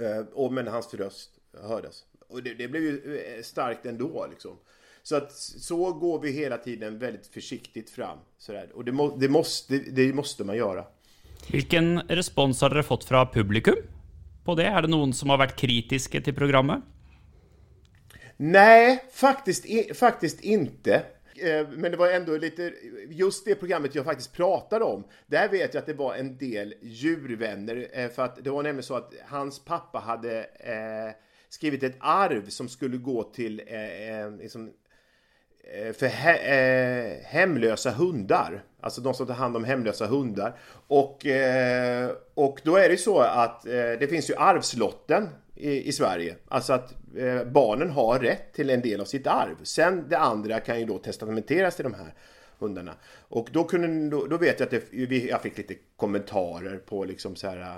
Eh, 0.00 0.26
och 0.32 0.52
men 0.52 0.66
hans 0.66 0.94
röst 0.94 1.30
hördes. 1.62 2.04
Och 2.28 2.42
det, 2.42 2.54
det 2.54 2.68
blev 2.68 2.82
ju 2.82 3.18
eh, 3.18 3.42
starkt 3.42 3.86
ändå 3.86 4.26
liksom. 4.30 4.58
Så 5.02 5.16
att 5.16 5.32
så 5.32 5.92
går 5.92 6.20
vi 6.20 6.30
hela 6.30 6.58
tiden 6.58 6.98
väldigt 6.98 7.26
försiktigt 7.26 7.90
fram. 7.90 8.18
Sådär. 8.38 8.70
Och 8.74 8.84
det, 8.84 8.92
må, 8.92 9.16
det, 9.16 9.28
måste, 9.28 9.78
det 9.78 10.12
måste 10.12 10.44
man 10.44 10.56
göra. 10.56 10.84
Vilken 11.48 12.00
respons 12.00 12.60
har 12.60 12.70
ni 12.70 12.82
fått 12.82 13.04
från 13.04 13.26
publikum 13.26 13.76
på 14.44 14.54
det? 14.54 14.66
Är 14.66 14.82
det 14.82 14.88
någon 14.88 15.12
som 15.12 15.30
har 15.30 15.38
varit 15.38 15.56
kritiska 15.56 16.20
till 16.20 16.34
programmet? 16.34 16.82
Nej, 18.36 19.04
faktiskt, 19.12 19.66
faktiskt 19.98 20.40
inte. 20.40 20.94
Eh, 21.36 21.68
men 21.68 21.90
det 21.90 21.96
var 21.96 22.08
ändå 22.08 22.36
lite, 22.36 22.72
just 23.08 23.44
det 23.44 23.54
programmet 23.54 23.94
jag 23.94 24.04
faktiskt 24.04 24.32
pratade 24.32 24.84
om, 24.84 25.04
där 25.26 25.48
vet 25.48 25.74
jag 25.74 25.80
att 25.80 25.86
det 25.86 25.94
var 25.94 26.14
en 26.14 26.38
del 26.38 26.74
djurvänner. 26.82 27.88
Eh, 27.92 28.08
för 28.08 28.22
att 28.24 28.44
det 28.44 28.50
var 28.50 28.62
nämligen 28.62 28.82
så 28.82 28.94
att 28.94 29.14
hans 29.26 29.64
pappa 29.64 29.98
hade 29.98 30.38
eh, 30.40 31.14
skrivit 31.48 31.82
ett 31.82 31.96
arv 32.00 32.48
som 32.48 32.68
skulle 32.68 32.96
gå 32.96 33.22
till 33.22 33.62
eh, 33.66 34.30
liksom, 34.38 34.72
Eh, 35.64 35.92
för 35.92 36.06
he 36.06 36.36
eh, 36.36 37.24
hemlösa 37.24 37.90
hundar. 37.90 38.62
Alltså 38.80 39.00
de 39.00 39.14
som 39.14 39.26
tar 39.26 39.34
hand 39.34 39.56
om 39.56 39.64
hemlösa 39.64 40.06
hundar. 40.06 40.56
Och, 40.86 41.26
eh, 41.26 42.10
och 42.34 42.60
då 42.64 42.76
är 42.76 42.88
det 42.88 42.96
så 42.96 43.18
att 43.20 43.66
eh, 43.66 43.72
det 43.72 44.10
finns 44.10 44.30
ju 44.30 44.34
arvslotten 44.34 45.28
i, 45.54 45.88
i 45.88 45.92
Sverige. 45.92 46.36
Alltså 46.48 46.72
att 46.72 46.94
eh, 47.16 47.44
barnen 47.44 47.90
har 47.90 48.18
rätt 48.18 48.52
till 48.52 48.70
en 48.70 48.80
del 48.80 49.00
av 49.00 49.04
sitt 49.04 49.26
arv. 49.26 49.56
Sen 49.62 50.04
det 50.08 50.18
andra 50.18 50.60
kan 50.60 50.80
ju 50.80 50.86
då 50.86 50.98
testamenteras 50.98 51.76
till 51.76 51.82
de 51.82 51.94
här 51.94 52.14
hundarna. 52.58 52.92
Och 53.28 53.48
då, 53.52 53.64
kunde, 53.64 54.16
då, 54.16 54.26
då 54.26 54.36
vet 54.36 54.60
jag 54.60 54.66
att 54.66 54.82
det, 54.90 55.24
jag 55.24 55.42
fick 55.42 55.58
lite 55.58 55.74
kommentarer 55.96 56.76
på 56.76 57.04
liksom 57.04 57.36
så 57.36 57.48
här 57.48 57.76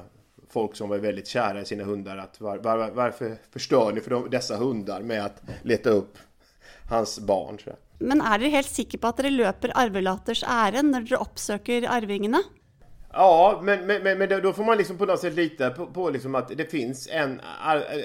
folk 0.48 0.76
som 0.76 0.88
var 0.88 0.98
väldigt 0.98 1.26
kära 1.26 1.60
i 1.60 1.64
sina 1.64 1.84
hundar 1.84 2.16
att 2.16 2.40
var, 2.40 2.58
var, 2.58 2.90
varför 2.90 3.36
förstör 3.50 3.92
ni 3.92 4.00
för 4.00 4.10
de, 4.10 4.30
dessa 4.30 4.56
hundar 4.56 5.02
med 5.02 5.24
att 5.24 5.42
leta 5.62 5.90
upp 5.90 6.18
hans 6.88 7.18
barn? 7.18 7.58
Men 7.98 8.20
är 8.20 8.38
ni 8.38 8.48
helt 8.48 8.66
säkra 8.66 8.98
på 8.98 9.06
att 9.06 9.18
ni 9.18 9.30
löper 9.30 9.72
arvelaters 9.74 10.44
ärend 10.48 10.90
när 10.90 11.00
ni 11.00 11.16
uppsöker 11.16 11.88
arvingarna? 11.88 12.42
Ja, 13.12 13.60
men, 13.62 13.86
men, 13.86 14.18
men 14.18 14.42
då 14.42 14.52
får 14.52 14.64
man 14.64 14.78
liksom 14.78 14.98
på 14.98 15.06
något 15.06 15.20
sätt 15.20 15.34
lita 15.34 15.70
på, 15.70 15.86
på 15.86 16.10
liksom 16.10 16.34
att 16.34 16.48
det 16.48 16.70
finns 16.70 17.08
en 17.12 17.40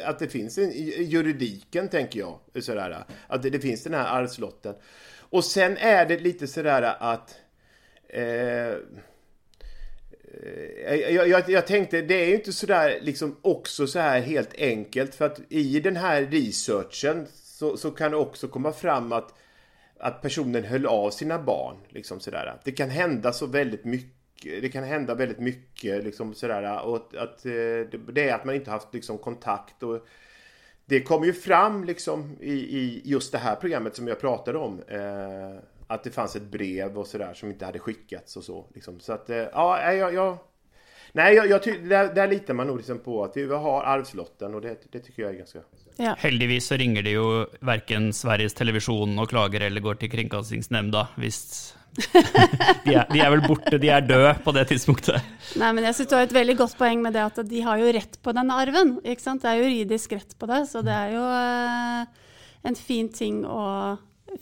att 0.05 0.19
det 0.19 0.27
finns 0.27 0.57
en 0.57 0.71
juridiken, 1.05 1.89
tänker 1.89 2.19
jag. 2.19 2.39
Sådär, 2.63 3.05
att 3.27 3.43
det, 3.43 3.49
det 3.49 3.59
finns 3.59 3.83
den 3.83 3.93
här 3.93 4.05
arvslotten. 4.05 4.75
Och 5.29 5.45
sen 5.45 5.77
är 5.77 6.05
det 6.05 6.19
lite 6.19 6.47
sådär 6.47 6.95
att 6.99 7.35
eh, 8.09 8.75
jag, 11.11 11.27
jag, 11.27 11.49
jag, 11.49 11.67
tänkte, 11.67 12.01
det 12.01 12.13
är 12.13 12.25
ju 12.25 12.35
inte 12.35 12.53
sådär 12.53 12.99
liksom 13.01 13.37
också 13.41 13.87
så 13.87 13.99
här 13.99 14.21
helt 14.21 14.53
enkelt 14.57 15.15
för 15.15 15.25
att 15.25 15.39
i 15.49 15.79
den 15.79 15.95
här 15.95 16.21
researchen 16.21 17.27
så, 17.57 17.77
så 17.77 17.91
kan 17.91 18.11
det 18.11 18.17
också 18.17 18.47
komma 18.47 18.71
fram 18.71 19.11
att, 19.11 19.33
att 19.99 20.21
personen 20.21 20.63
höll 20.63 20.85
av 20.85 21.09
sina 21.09 21.39
barn. 21.39 21.77
Liksom 21.89 22.19
sådär. 22.19 22.59
Det 22.63 22.71
kan 22.71 22.89
hända 22.89 23.33
så 23.33 23.45
väldigt 23.45 23.85
mycket 23.85 24.13
det 24.43 24.69
kan 24.69 24.83
hända 24.83 25.15
väldigt 25.15 25.39
mycket 25.39 26.03
liksom 26.03 26.33
sådär 26.33 26.85
och 26.85 26.95
att, 26.95 27.15
att 27.15 27.45
eh, 27.45 27.51
det 28.13 28.29
är 28.29 28.33
att 28.33 28.45
man 28.45 28.55
inte 28.55 28.71
haft 28.71 28.93
liksom 28.93 29.17
kontakt 29.17 29.83
och 29.83 30.07
det 30.85 31.01
kommer 31.01 31.25
ju 31.25 31.33
fram 31.33 31.83
liksom 31.83 32.37
i, 32.39 32.53
i 32.53 33.01
just 33.05 33.31
det 33.31 33.37
här 33.37 33.55
programmet 33.55 33.95
som 33.95 34.07
jag 34.07 34.19
pratade 34.19 34.57
om. 34.57 34.81
Eh, 34.87 35.59
att 35.87 36.03
det 36.03 36.11
fanns 36.11 36.35
ett 36.35 36.51
brev 36.51 36.97
och 36.97 37.07
sådär 37.07 37.33
som 37.33 37.49
inte 37.49 37.65
hade 37.65 37.79
skickats 37.79 38.37
och 38.37 38.43
så. 38.43 38.65
Liksom. 38.73 38.99
Så 38.99 39.13
att, 39.13 39.29
eh, 39.29 39.37
ja, 39.37 39.93
jag, 39.93 40.13
jag 40.13 40.37
Nej, 41.11 41.35
jag, 41.35 41.47
jag 41.47 41.63
ty- 41.63 41.77
där, 41.77 42.13
där 42.13 42.27
litar 42.27 42.53
man 42.53 42.67
nog 42.67 42.77
liksom 42.77 42.99
på 42.99 43.23
att 43.23 43.37
vi 43.37 43.45
har 43.53 43.83
arvslotten 43.83 44.55
och 44.55 44.61
det, 44.61 44.77
det 44.91 44.99
tycker 44.99 45.23
jag 45.23 45.31
är 45.31 45.37
ganska... 45.37 45.59
Ja. 45.97 46.13
Heldigvis 46.21 46.69
så 46.69 46.77
ringer 46.77 47.03
det 47.03 47.15
ju 47.15 47.45
varken 47.65 48.11
Sveriges 48.13 48.53
Television 48.53 49.19
och 49.19 49.29
klager 49.29 49.61
eller 49.65 49.81
går 49.81 49.95
till 49.95 50.11
Kringkastingsnemnda 50.11 51.07
hvis 51.17 51.73
de, 52.85 52.93
er, 52.93 53.07
de 53.09 53.21
er 53.23 53.31
vel 53.33 53.41
borte, 53.47 53.79
de 53.81 53.89
er 53.89 54.03
døde 54.05 54.35
på 54.45 54.53
det 54.53 54.67
tidspunktet. 54.69 55.17
Nei, 55.57 55.71
men 55.73 55.87
jeg 55.87 55.97
synes 55.97 56.11
du 56.11 56.13
har 56.13 56.27
et 56.27 56.35
veldig 56.35 56.55
godt 56.59 56.75
poeng 56.77 57.01
med 57.01 57.17
det 57.17 57.23
at 57.23 57.39
de 57.49 57.63
har 57.65 57.81
jo 57.81 57.93
rett 57.95 58.19
på 58.21 58.33
den 58.37 58.53
arven. 58.53 58.91
ikke 59.01 59.23
sant? 59.23 59.41
Det 59.41 59.49
er 59.49 59.63
juridisk 59.63 60.13
rett 60.13 60.37
på 60.37 60.49
det, 60.51 60.59
så 60.69 60.83
det 60.85 60.93
er 60.93 61.15
jo 61.15 61.23
eh, 61.25 62.27
en 62.69 62.77
fin 62.77 63.09
ting 63.09 63.41
å 63.49 63.63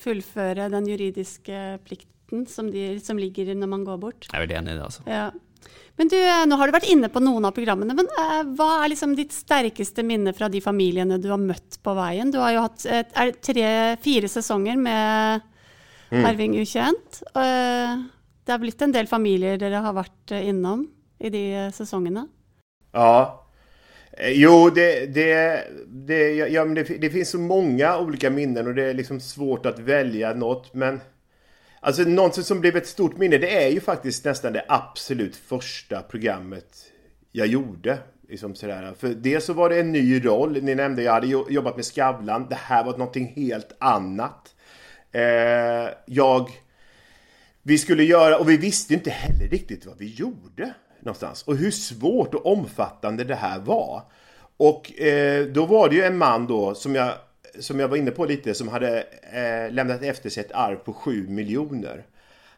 fullføre 0.01 0.67
den 0.73 0.91
juridiske 0.91 1.63
plikten 1.87 2.43
som, 2.51 2.67
de, 2.73 2.97
som 2.99 3.19
ligger 3.21 3.53
når 3.55 3.71
man 3.71 3.87
går 3.87 4.03
bort. 4.03 4.27
Jeg 4.27 4.35
er 4.35 4.43
veldig 4.43 4.59
enig 4.59 4.75
i 4.75 4.79
det, 4.81 4.89
altså. 4.89 5.07
Ja. 5.07 5.29
Men 5.95 6.09
du, 6.11 6.17
eh, 6.19 6.43
nå 6.47 6.57
har 6.59 6.67
du 6.67 6.75
vært 6.75 6.89
inne 6.91 7.09
på 7.11 7.21
noen 7.23 7.47
av 7.47 7.55
programmene, 7.55 7.95
men 7.95 8.09
eh, 8.19 8.41
hva 8.57 8.69
er 8.83 8.91
liksom 8.91 9.15
ditt 9.15 9.31
sterkeste 9.35 10.03
minne 10.03 10.33
fra 10.35 10.49
de 10.51 10.59
familiene 10.63 11.19
du 11.23 11.29
har 11.31 11.39
møtt 11.39 11.79
på 11.83 11.95
veien? 11.95 12.33
Du 12.33 12.41
har 12.41 12.51
jo 12.55 12.65
hatt 12.65 12.85
eh, 12.89 13.31
tre-fire 13.39 14.31
sesonger 14.31 14.75
med 14.79 15.45
mm. 16.11 16.25
Arving 16.25 16.59
ukjent. 16.59 17.23
Eh, 17.31 17.95
det 18.45 18.53
har 18.53 18.61
blitt 18.61 18.83
en 18.83 18.93
del 18.93 19.07
familier 19.09 19.57
dere 19.61 19.83
har 19.85 19.95
vært 19.95 20.35
eh, 20.35 20.49
innom 20.51 20.83
i 21.19 21.31
de 21.31 21.45
säsongerna. 21.73 22.27
Ja. 22.91 23.41
Jo, 24.35 24.69
det, 24.71 25.13
det, 25.15 25.31
det, 25.87 26.19
ja, 26.35 26.65
men 26.65 26.75
det, 26.75 26.83
det 26.99 27.09
finns 27.09 27.29
så 27.35 27.39
många 27.39 27.97
olika 27.99 28.29
minnen 28.29 28.67
och 28.67 28.75
det 28.75 28.83
är 28.83 28.93
liksom 28.93 29.19
svårt 29.19 29.65
att 29.65 29.79
välja 29.79 30.33
något. 30.33 30.73
Men 30.73 30.99
Alltså 31.85 32.01
något 32.01 32.45
som 32.45 32.59
blev 32.59 32.75
ett 32.75 32.87
stort 32.87 33.17
minne, 33.17 33.37
det 33.37 33.63
är 33.63 33.69
ju 33.69 33.79
faktiskt 33.79 34.25
nästan 34.25 34.53
det 34.53 34.65
absolut 34.67 35.35
första 35.35 36.01
programmet 36.01 36.85
jag 37.31 37.47
gjorde. 37.47 37.97
Liksom 38.29 38.55
sådär. 38.55 38.93
För 38.99 39.07
dels 39.07 39.45
så 39.45 39.53
var 39.53 39.69
det 39.69 39.79
en 39.79 39.91
ny 39.91 40.25
roll. 40.25 40.63
Ni 40.63 40.75
nämnde 40.75 41.03
jag 41.03 41.13
hade 41.13 41.27
jobbat 41.27 41.75
med 41.75 41.85
Skavlan. 41.85 42.47
Det 42.49 42.55
här 42.55 42.83
var 42.83 42.91
någonting 42.91 43.33
helt 43.35 43.75
annat. 43.79 44.55
Eh, 45.11 45.89
jag... 46.05 46.49
Vi 47.61 47.77
skulle 47.77 48.03
göra, 48.03 48.37
och 48.37 48.49
vi 48.49 48.57
visste 48.57 48.93
inte 48.93 49.09
heller 49.09 49.47
riktigt 49.47 49.85
vad 49.85 49.97
vi 49.97 50.13
gjorde 50.13 50.73
någonstans. 50.99 51.43
Och 51.43 51.55
hur 51.55 51.71
svårt 51.71 52.33
och 52.33 52.45
omfattande 52.45 53.23
det 53.23 53.35
här 53.35 53.59
var. 53.59 54.01
Och 54.57 55.01
eh, 55.01 55.45
då 55.45 55.65
var 55.65 55.89
det 55.89 55.95
ju 55.95 56.03
en 56.03 56.17
man 56.17 56.47
då 56.47 56.75
som 56.75 56.95
jag 56.95 57.13
som 57.59 57.79
jag 57.79 57.87
var 57.87 57.97
inne 57.97 58.11
på 58.11 58.25
lite, 58.25 58.53
som 58.53 58.67
hade 58.67 59.05
eh, 59.33 59.73
lämnat 59.73 60.03
efter 60.03 60.29
sig 60.29 60.43
ett 60.43 60.51
arv 60.51 60.75
på 60.75 60.93
7 60.93 61.27
miljoner. 61.27 62.05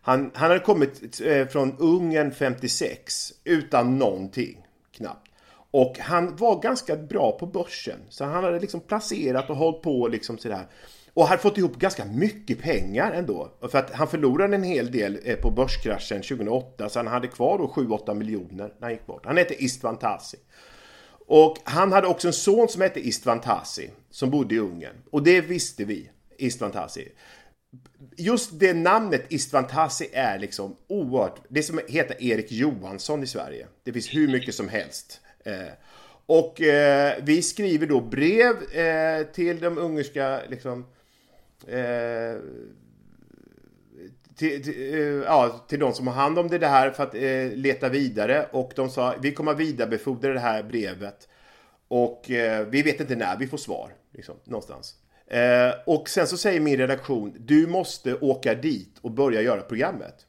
Han, 0.01 0.31
han 0.33 0.49
hade 0.49 0.63
kommit 0.63 1.21
eh, 1.21 1.47
från 1.47 1.75
Ungern 1.77 2.31
56 2.31 3.33
utan 3.43 3.97
någonting, 3.97 4.65
knappt. 4.91 5.27
Och 5.71 5.99
han 5.99 6.35
var 6.35 6.61
ganska 6.61 6.95
bra 6.95 7.37
på 7.39 7.45
börsen. 7.45 7.99
Så 8.09 8.25
han 8.25 8.43
hade 8.43 8.59
liksom 8.59 8.79
placerat 8.79 9.49
och 9.49 9.55
hållit 9.55 9.81
på 9.81 10.07
liksom 10.07 10.37
sådär. 10.37 10.67
Och 11.13 11.27
hade 11.27 11.41
fått 11.41 11.57
ihop 11.57 11.75
ganska 11.75 12.05
mycket 12.05 12.61
pengar 12.61 13.11
ändå. 13.11 13.51
För 13.71 13.77
att 13.77 13.91
han 13.91 14.07
förlorade 14.07 14.55
en 14.55 14.63
hel 14.63 14.91
del 14.91 15.19
eh, 15.23 15.35
på 15.35 15.51
börskraschen 15.51 16.21
2008. 16.21 16.89
Så 16.89 16.99
han 16.99 17.07
hade 17.07 17.27
kvar 17.27 17.57
då 17.57 17.67
7-8 17.67 18.13
miljoner 18.13 18.73
när 18.77 18.81
han 18.81 18.91
gick 18.91 19.05
bort. 19.05 19.25
Han 19.25 19.37
hette 19.37 19.63
Istvan 19.63 19.97
Tasi. 19.97 20.37
Och 21.27 21.57
han 21.63 21.91
hade 21.91 22.07
också 22.07 22.27
en 22.27 22.33
son 22.33 22.69
som 22.69 22.81
hette 22.81 23.07
Istvan 23.07 23.41
Tasi, 23.41 23.89
som 24.09 24.29
bodde 24.29 24.55
i 24.55 24.59
Ungern. 24.59 24.95
Och 25.11 25.23
det 25.23 25.41
visste 25.41 25.85
vi, 25.85 26.09
Istvan 26.37 26.71
Tasi. 26.71 27.07
Just 28.17 28.59
det 28.59 28.73
namnet 28.73 29.25
Istvan 29.29 29.67
Tasi 29.67 30.09
är 30.13 30.39
liksom 30.39 30.75
oerhört, 30.87 31.41
det 31.49 31.63
som 31.63 31.79
heter 31.87 32.23
Erik 32.23 32.51
Johansson 32.51 33.23
i 33.23 33.27
Sverige. 33.27 33.67
Det 33.83 33.93
finns 33.93 34.15
hur 34.15 34.27
mycket 34.27 34.55
som 34.55 34.69
helst. 34.69 35.21
Eh, 35.45 35.73
och 36.25 36.61
eh, 36.61 37.13
vi 37.21 37.41
skriver 37.41 37.87
då 37.87 38.01
brev 38.01 38.75
eh, 38.79 39.23
till 39.23 39.59
de 39.59 39.77
ungerska 39.77 40.41
liksom, 40.49 40.85
till, 44.35 44.63
till, 44.63 44.93
eh, 44.93 44.99
ja, 44.99 45.65
till 45.67 45.79
de 45.79 45.93
som 45.93 46.07
har 46.07 46.13
hand 46.13 46.39
om 46.39 46.47
det 46.47 46.67
här 46.67 46.91
för 46.91 47.03
att 47.03 47.15
eh, 47.15 47.57
leta 47.57 47.89
vidare 47.89 48.47
och 48.51 48.71
de 48.75 48.89
sa 48.89 49.15
vi 49.21 49.31
kommer 49.31 49.51
att 49.51 49.59
vidarebefordra 49.59 50.33
det 50.33 50.39
här 50.39 50.63
brevet 50.63 51.27
och 51.87 52.31
eh, 52.31 52.67
vi 52.67 52.81
vet 52.81 52.99
inte 52.99 53.15
när 53.15 53.37
vi 53.37 53.47
får 53.47 53.57
svar 53.57 53.93
liksom, 54.13 54.35
någonstans. 54.43 54.95
Eh, 55.27 55.71
och 55.85 56.09
sen 56.09 56.27
så 56.27 56.37
säger 56.37 56.59
min 56.59 56.77
redaktion 56.77 57.35
du 57.39 57.67
måste 57.67 58.15
åka 58.15 58.55
dit 58.55 58.97
och 59.01 59.11
börja 59.11 59.41
göra 59.41 59.61
programmet. 59.61 60.25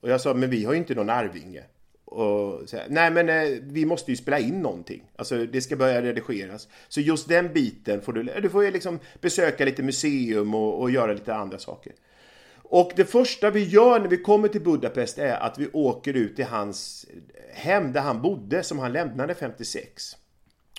Och 0.00 0.10
jag 0.10 0.20
sa 0.20 0.34
men 0.34 0.50
vi 0.50 0.64
har 0.64 0.72
ju 0.72 0.78
inte 0.78 0.94
någon 0.94 1.10
Arvinge. 1.10 1.64
Och 2.04 2.68
så 2.68 2.76
här, 2.76 2.86
Nej 2.88 3.10
men 3.10 3.28
eh, 3.28 3.58
vi 3.62 3.84
måste 3.84 4.10
ju 4.10 4.16
spela 4.16 4.38
in 4.38 4.62
någonting. 4.62 5.02
Alltså 5.16 5.46
det 5.46 5.60
ska 5.60 5.76
börja 5.76 6.02
redigeras. 6.02 6.68
Så 6.88 7.00
just 7.00 7.28
den 7.28 7.52
biten 7.52 8.00
får 8.02 8.12
du, 8.12 8.22
du 8.22 8.50
får 8.50 8.64
ju 8.64 8.70
liksom 8.70 8.98
besöka 9.20 9.64
lite 9.64 9.82
museum 9.82 10.54
och, 10.54 10.80
och 10.80 10.90
göra 10.90 11.12
lite 11.12 11.34
andra 11.34 11.58
saker. 11.58 11.92
Och 12.72 12.92
det 12.96 13.04
första 13.04 13.50
vi 13.50 13.64
gör 13.64 14.00
när 14.00 14.08
vi 14.08 14.16
kommer 14.16 14.48
till 14.48 14.60
Budapest 14.60 15.18
är 15.18 15.36
att 15.36 15.58
vi 15.58 15.68
åker 15.72 16.14
ut 16.14 16.36
till 16.36 16.44
hans 16.44 17.06
hem 17.52 17.92
där 17.92 18.00
han 18.00 18.22
bodde 18.22 18.62
som 18.62 18.78
han 18.78 18.92
lämnade 18.92 19.34
56. 19.34 20.16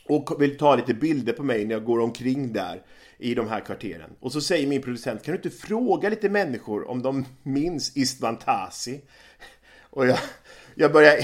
Och 0.06 0.42
vill 0.42 0.58
ta 0.58 0.76
lite 0.76 0.94
bilder 0.94 1.34
på 1.34 1.44
mig 1.44 1.66
när 1.66 1.76
jag 1.76 1.84
går 1.84 2.00
omkring 2.00 2.54
där 2.54 2.82
i 3.18 3.36
de 3.36 3.48
här 3.48 3.60
kvarteren. 3.60 4.10
Och 4.20 4.32
så 4.32 4.42
säger 4.42 4.68
min 4.68 4.82
producent, 4.82 5.24
kan 5.24 5.32
du 5.32 5.38
inte 5.38 5.50
fråga 5.50 6.10
lite 6.10 6.30
människor 6.30 6.90
om 6.90 7.02
de 7.02 7.26
minns 7.44 7.98
Istvan 7.98 8.38
Tasi? 8.38 9.02
Och 9.82 10.08
jag, 10.08 10.20
jag, 10.76 10.92
börjar, 10.92 11.16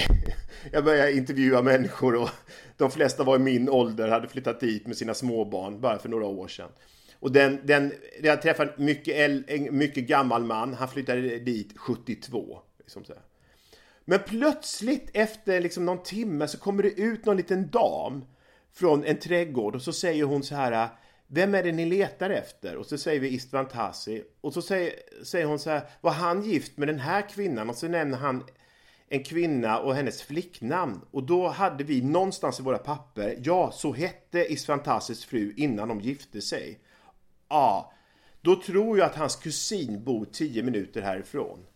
jag 0.72 0.84
börjar 0.84 1.16
intervjua 1.16 1.62
människor 1.62 2.14
och 2.14 2.30
de 2.76 2.90
flesta 2.90 3.24
var 3.24 3.36
i 3.36 3.38
min 3.38 3.68
ålder, 3.68 4.08
hade 4.08 4.28
flyttat 4.28 4.60
dit 4.60 4.86
med 4.86 4.96
sina 4.96 5.14
småbarn 5.14 5.80
bara 5.80 5.98
för 5.98 6.08
några 6.08 6.26
år 6.26 6.48
sedan. 6.48 6.70
Och 7.20 7.32
den, 7.32 7.60
den, 7.64 7.92
jag 8.22 8.42
träffade 8.42 8.72
mycket, 8.76 9.16
en 9.48 9.78
mycket 9.78 10.04
gammal 10.04 10.44
man, 10.44 10.74
han 10.74 10.88
flyttade 10.88 11.38
dit 11.38 11.78
72. 11.78 12.58
Liksom 12.78 13.04
så 13.04 13.12
Men 14.04 14.20
plötsligt 14.26 15.10
efter 15.12 15.60
liksom 15.60 15.84
någon 15.84 16.02
timme 16.02 16.48
så 16.48 16.58
kommer 16.58 16.82
det 16.82 17.00
ut 17.00 17.24
någon 17.24 17.36
liten 17.36 17.70
dam 17.70 18.24
från 18.72 19.04
en 19.04 19.18
trädgård 19.18 19.74
och 19.74 19.82
så 19.82 19.92
säger 19.92 20.24
hon 20.24 20.42
så 20.42 20.54
här 20.54 20.88
vem 21.30 21.54
är 21.54 21.62
det 21.62 21.72
ni 21.72 21.86
letar 21.86 22.30
efter? 22.30 22.76
Och 22.76 22.86
så 22.86 22.98
säger 22.98 23.20
vi 23.20 23.28
Istvan 23.28 23.68
Tassi. 23.68 24.24
Och 24.40 24.54
så 24.54 24.62
säger, 24.62 24.92
säger 25.24 25.46
hon 25.46 25.58
så 25.58 25.70
här, 25.70 25.82
var 26.00 26.12
han 26.12 26.42
gift 26.42 26.76
med 26.76 26.88
den 26.88 26.98
här 26.98 27.28
kvinnan? 27.28 27.70
Och 27.70 27.76
så 27.76 27.88
nämner 27.88 28.18
han 28.18 28.44
en 29.08 29.24
kvinna 29.24 29.78
och 29.78 29.94
hennes 29.94 30.22
flicknamn. 30.22 31.00
Och 31.10 31.22
då 31.22 31.48
hade 31.48 31.84
vi 31.84 32.02
någonstans 32.02 32.60
i 32.60 32.62
våra 32.62 32.78
papper, 32.78 33.38
ja, 33.42 33.70
så 33.72 33.92
hette 33.92 34.52
Istvan 34.52 34.82
Tassis 34.82 35.24
fru 35.24 35.54
innan 35.56 35.88
de 35.88 36.00
gifte 36.00 36.40
sig. 36.40 36.78
Ja, 37.48 37.92
då 38.40 38.62
tror 38.62 38.98
jag 38.98 39.06
att 39.06 39.16
hans 39.16 39.36
kusin 39.36 40.04
bor 40.04 40.24
10 40.32 40.62
minuter 40.62 41.02
härifrån. 41.02 41.66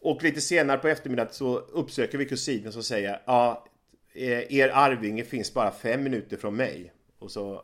Och 0.00 0.22
lite 0.22 0.40
senare 0.40 0.78
på 0.78 0.88
eftermiddagen 0.88 1.32
så 1.32 1.58
uppsöker 1.58 2.18
vi 2.18 2.24
kusinen 2.24 2.72
som 2.72 2.82
säger 2.82 3.22
ja, 3.24 3.66
eh, 4.12 4.54
er 4.54 4.68
arvinge 4.74 5.24
finns 5.24 5.54
bara 5.54 5.70
fem 5.70 6.02
minuter 6.02 6.36
från 6.36 6.56
mig. 6.56 6.92
Och, 7.18 7.30
så, 7.30 7.62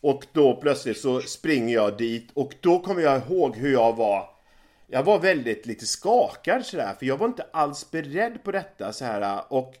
och 0.00 0.26
då 0.32 0.56
plötsligt 0.56 0.98
så 0.98 1.20
springer 1.20 1.74
jag 1.74 1.98
dit 1.98 2.30
och 2.34 2.54
då 2.60 2.78
kommer 2.80 3.02
jag 3.02 3.22
ihåg 3.22 3.56
hur 3.56 3.72
jag 3.72 3.96
var. 3.96 4.30
Jag 4.86 5.02
var 5.02 5.18
väldigt 5.18 5.66
lite 5.66 5.86
skakad 5.86 6.66
sådär, 6.66 6.94
för 6.98 7.06
jag 7.06 7.16
var 7.16 7.26
inte 7.26 7.46
alls 7.52 7.90
beredd 7.90 8.44
på 8.44 8.52
detta 8.52 8.92
så 8.92 9.04
här 9.04 9.52
och 9.52 9.74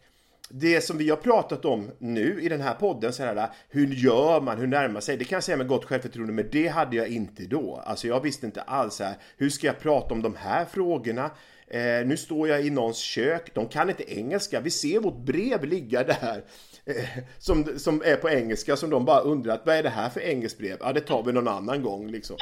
det 0.54 0.80
som 0.80 0.98
vi 0.98 1.10
har 1.10 1.16
pratat 1.16 1.64
om 1.64 1.90
nu 1.98 2.40
i 2.42 2.48
den 2.48 2.60
här 2.60 2.74
podden, 2.74 3.12
så 3.12 3.22
här, 3.22 3.48
hur 3.68 3.86
gör 3.86 4.40
man, 4.40 4.58
hur 4.58 4.66
närmar 4.66 5.00
sig, 5.00 5.16
det 5.16 5.24
kan 5.24 5.36
jag 5.36 5.44
säga 5.44 5.56
med 5.56 5.68
gott 5.68 5.84
självförtroende, 5.84 6.32
men 6.32 6.48
det 6.52 6.68
hade 6.68 6.96
jag 6.96 7.08
inte 7.08 7.42
då. 7.42 7.82
Alltså 7.86 8.06
jag 8.06 8.20
visste 8.20 8.46
inte 8.46 8.62
alls 8.62 9.00
här, 9.00 9.14
hur 9.36 9.50
ska 9.50 9.66
jag 9.66 9.78
prata 9.78 10.14
om 10.14 10.22
de 10.22 10.36
här 10.36 10.64
frågorna? 10.64 11.30
Eh, 11.66 12.06
nu 12.06 12.16
står 12.16 12.48
jag 12.48 12.66
i 12.66 12.70
någons 12.70 12.98
kök, 12.98 13.54
de 13.54 13.68
kan 13.68 13.88
inte 13.88 14.18
engelska, 14.18 14.60
vi 14.60 14.70
ser 14.70 15.00
vårt 15.00 15.18
brev 15.18 15.64
ligga 15.64 16.04
där. 16.04 16.44
Eh, 16.84 17.04
som, 17.38 17.78
som 17.78 18.02
är 18.04 18.16
på 18.16 18.30
engelska, 18.30 18.76
som 18.76 18.90
de 18.90 19.04
bara 19.04 19.20
undrar, 19.20 19.60
vad 19.64 19.76
är 19.76 19.82
det 19.82 19.88
här 19.88 20.08
för 20.08 20.20
engelskt 20.20 20.58
brev? 20.58 20.76
Ja, 20.80 20.92
det 20.92 21.00
tar 21.00 21.22
vi 21.22 21.32
någon 21.32 21.48
annan 21.48 21.82
gång 21.82 22.10
liksom. 22.10 22.36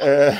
Eh, 0.00 0.34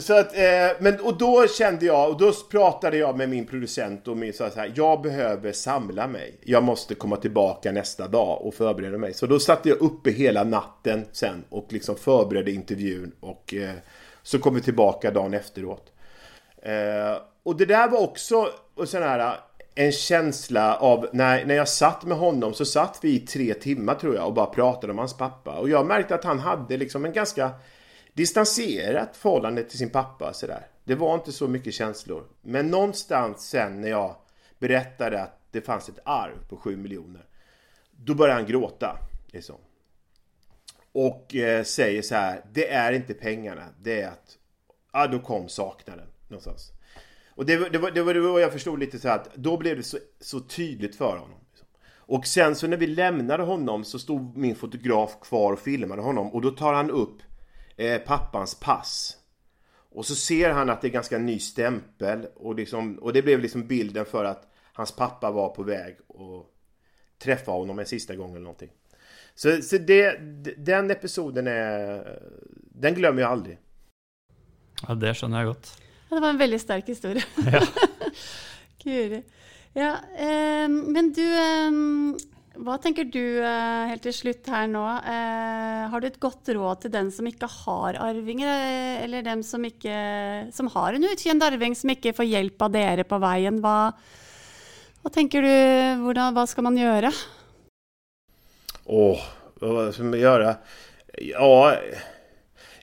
så 0.00 0.18
att, 0.18 0.36
eh, 0.36 0.42
men, 0.78 1.00
och 1.00 1.18
då 1.18 1.46
kände 1.48 1.86
jag, 1.86 2.10
och 2.10 2.18
då 2.18 2.32
pratade 2.50 2.96
jag 2.96 3.16
med 3.16 3.28
min 3.28 3.46
producent 3.46 4.08
och 4.08 4.16
min, 4.16 4.32
så 4.32 4.44
här, 4.56 4.72
jag 4.74 5.02
behöver 5.02 5.52
samla 5.52 6.06
mig. 6.06 6.34
Jag 6.44 6.62
måste 6.62 6.94
komma 6.94 7.16
tillbaka 7.16 7.72
nästa 7.72 8.08
dag 8.08 8.42
och 8.42 8.54
förbereda 8.54 8.98
mig. 8.98 9.14
Så 9.14 9.26
då 9.26 9.38
satt 9.38 9.66
jag 9.66 9.80
uppe 9.80 10.10
hela 10.10 10.44
natten 10.44 11.06
sen 11.12 11.44
och 11.48 11.66
liksom 11.68 11.96
förberedde 11.96 12.52
intervjun 12.52 13.12
och 13.20 13.54
eh, 13.54 13.74
så 14.22 14.38
kom 14.38 14.54
vi 14.54 14.60
tillbaka 14.60 15.10
dagen 15.10 15.34
efteråt. 15.34 15.92
Eh, 16.62 17.22
och 17.42 17.56
det 17.56 17.66
där 17.66 17.88
var 17.88 17.98
också 17.98 18.48
sån 18.84 19.02
här, 19.02 19.36
en 19.74 19.92
känsla 19.92 20.76
av, 20.76 21.08
när, 21.12 21.44
när 21.44 21.54
jag 21.54 21.68
satt 21.68 22.04
med 22.04 22.18
honom 22.18 22.54
så 22.54 22.64
satt 22.64 22.98
vi 23.02 23.14
i 23.14 23.20
tre 23.20 23.54
timmar 23.54 23.94
tror 23.94 24.14
jag 24.14 24.26
och 24.26 24.34
bara 24.34 24.46
pratade 24.46 24.92
om 24.92 24.98
hans 24.98 25.16
pappa. 25.16 25.52
Och 25.52 25.68
jag 25.68 25.86
märkte 25.86 26.14
att 26.14 26.24
han 26.24 26.38
hade 26.38 26.76
liksom 26.76 27.04
en 27.04 27.12
ganska 27.12 27.50
distanserat 28.16 29.16
förhållande 29.16 29.62
till 29.62 29.78
sin 29.78 29.90
pappa. 29.90 30.32
Sådär. 30.32 30.66
Det 30.84 30.94
var 30.94 31.14
inte 31.14 31.32
så 31.32 31.48
mycket 31.48 31.74
känslor. 31.74 32.24
Men 32.42 32.70
någonstans 32.70 33.48
sen 33.48 33.80
när 33.80 33.88
jag 33.88 34.16
berättade 34.58 35.22
att 35.22 35.40
det 35.50 35.60
fanns 35.60 35.88
ett 35.88 35.98
arv 36.04 36.48
på 36.48 36.56
7 36.56 36.76
miljoner. 36.76 37.24
Då 37.90 38.14
började 38.14 38.40
han 38.40 38.50
gråta. 38.50 38.98
Liksom. 39.26 39.56
Och 40.92 41.34
eh, 41.34 41.64
säger 41.64 42.02
så 42.02 42.14
här, 42.14 42.44
det 42.52 42.72
är 42.72 42.92
inte 42.92 43.14
pengarna, 43.14 43.64
det 43.82 44.00
är 44.00 44.08
att, 44.08 44.38
ja 44.92 45.06
då 45.06 45.18
kom 45.18 45.48
saknaden 45.48 46.06
någonstans. 46.28 46.72
Och 47.28 47.46
det, 47.46 47.68
det, 47.68 47.78
var, 47.78 47.90
det 47.90 48.02
var 48.02 48.14
då 48.14 48.40
jag 48.40 48.52
förstod 48.52 48.78
lite 48.78 48.98
så 48.98 49.08
här 49.08 49.14
att 49.14 49.34
då 49.34 49.56
blev 49.56 49.76
det 49.76 49.82
så, 49.82 49.98
så 50.20 50.40
tydligt 50.40 50.96
för 50.96 51.18
honom. 51.18 51.38
Liksom. 51.50 51.68
Och 51.88 52.26
sen 52.26 52.56
så 52.56 52.66
när 52.66 52.76
vi 52.76 52.86
lämnade 52.86 53.42
honom 53.42 53.84
så 53.84 53.98
stod 53.98 54.36
min 54.36 54.56
fotograf 54.56 55.20
kvar 55.20 55.52
och 55.52 55.60
filmade 55.60 56.02
honom 56.02 56.32
och 56.32 56.40
då 56.40 56.50
tar 56.50 56.72
han 56.72 56.90
upp 56.90 57.22
eh, 57.76 57.98
pappans 57.98 58.54
pass. 58.54 59.16
Och 59.90 60.06
så 60.06 60.14
ser 60.14 60.50
han 60.50 60.70
att 60.70 60.80
det 60.80 60.88
är 60.88 60.92
ganska 60.92 61.18
ny 61.18 61.38
stämpel 61.38 62.26
och, 62.34 62.54
liksom, 62.54 62.98
och 62.98 63.12
det 63.12 63.22
blev 63.22 63.40
liksom 63.40 63.66
bilden 63.66 64.04
för 64.04 64.24
att 64.24 64.48
hans 64.72 64.92
pappa 64.92 65.30
var 65.30 65.48
på 65.48 65.62
väg 65.62 65.96
och 66.06 66.46
träffa 67.18 67.52
honom 67.52 67.78
en 67.78 67.86
sista 67.86 68.16
gång 68.16 68.30
eller 68.30 68.40
någonting. 68.40 68.70
Så, 69.34 69.62
så 69.62 69.78
det, 69.78 70.16
den 70.56 70.90
episoden 70.90 71.46
är... 71.46 72.22
Den 72.52 72.94
glömmer 72.94 73.22
jag 73.22 73.30
aldrig. 73.30 73.58
Ja, 74.88 74.94
det 74.94 75.14
skjønner 75.14 75.38
jag 75.38 75.46
gott. 75.46 75.82
Det 76.08 76.20
var 76.20 76.28
en 76.28 76.38
väldigt 76.38 76.62
stark 76.62 76.88
historia. 76.88 77.22
Ja. 77.52 77.66
Kul. 78.78 79.22
Ja, 79.72 79.96
eh, 80.18 80.68
men 80.68 81.12
du 81.12 81.34
eh, 81.34 81.70
vad 82.58 82.82
tänker 82.82 83.04
du 83.04 83.44
eh, 83.44 83.86
helt 83.86 84.02
till 84.02 84.14
slut 84.14 84.46
här 84.46 84.66
nu, 84.66 84.78
eh, 84.78 85.90
har 85.90 86.00
du 86.00 86.06
ett 86.06 86.20
gott 86.20 86.48
råd 86.48 86.80
till 86.80 86.90
den 86.90 87.12
som 87.12 87.26
inte 87.26 87.46
har 87.46 87.94
arvingar 87.94 88.60
eh, 88.60 89.04
eller 89.04 89.22
den 89.22 89.44
som, 89.44 89.64
inte, 89.64 90.48
som 90.52 90.66
har 90.66 90.92
en 90.92 91.04
utkänd 91.04 91.42
arving 91.42 91.76
som 91.76 91.90
inte 91.90 92.12
får 92.12 92.24
hjälp 92.24 92.62
av 92.62 92.76
er 92.76 93.02
på 93.02 93.18
vägen? 93.18 93.60
Vad, 93.60 93.92
vad 95.02 95.12
tänker 95.12 95.42
du, 95.42 96.02
hvordan, 96.02 96.34
vad 96.34 96.48
ska 96.48 96.62
man 96.62 96.76
göra? 96.76 97.12
Åh, 98.84 99.20
vad 99.54 99.94
ska 99.94 100.02
man 100.02 100.20
göra? 100.20 100.56
Ja, 101.18 101.76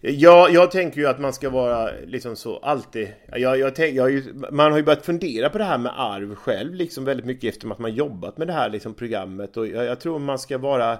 Ja, 0.05 0.49
jag 0.49 0.71
tänker 0.71 1.01
ju 1.01 1.07
att 1.07 1.19
man 1.19 1.33
ska 1.33 1.49
vara 1.49 1.89
liksom 2.05 2.35
så 2.35 2.57
alltid. 2.57 3.13
Jag, 3.31 3.59
jag 3.59 3.75
tänk, 3.75 3.95
jag 3.95 4.11
ju, 4.11 4.33
man 4.51 4.71
har 4.71 4.77
ju 4.77 4.83
börjat 4.83 5.05
fundera 5.05 5.49
på 5.49 5.57
det 5.57 5.63
här 5.63 5.77
med 5.77 5.99
arv 5.99 6.35
själv 6.35 6.73
liksom 6.73 7.05
väldigt 7.05 7.25
mycket 7.25 7.49
eftersom 7.49 7.71
att 7.71 7.79
man 7.79 7.93
jobbat 7.93 8.37
med 8.37 8.47
det 8.47 8.53
här 8.53 8.69
liksom 8.69 8.93
programmet 8.93 9.57
och 9.57 9.67
jag, 9.67 9.85
jag 9.85 9.99
tror 9.99 10.19
man 10.19 10.39
ska 10.39 10.57
vara 10.57 10.97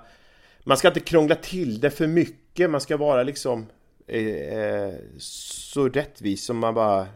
Man 0.63 0.77
ska 0.77 0.87
inte 0.87 0.99
krångla 0.99 1.35
till 1.35 1.79
det 1.79 1.89
för 1.89 2.07
mycket. 2.07 2.69
Man 2.69 2.81
ska 2.81 2.97
vara 2.97 3.23
liksom 3.23 3.65
eh, 4.07 4.57
eh 4.57 4.93
så 5.19 5.89
rättvis 5.89 6.45
som 6.45 6.57
man 6.57 6.73
bara 6.73 7.07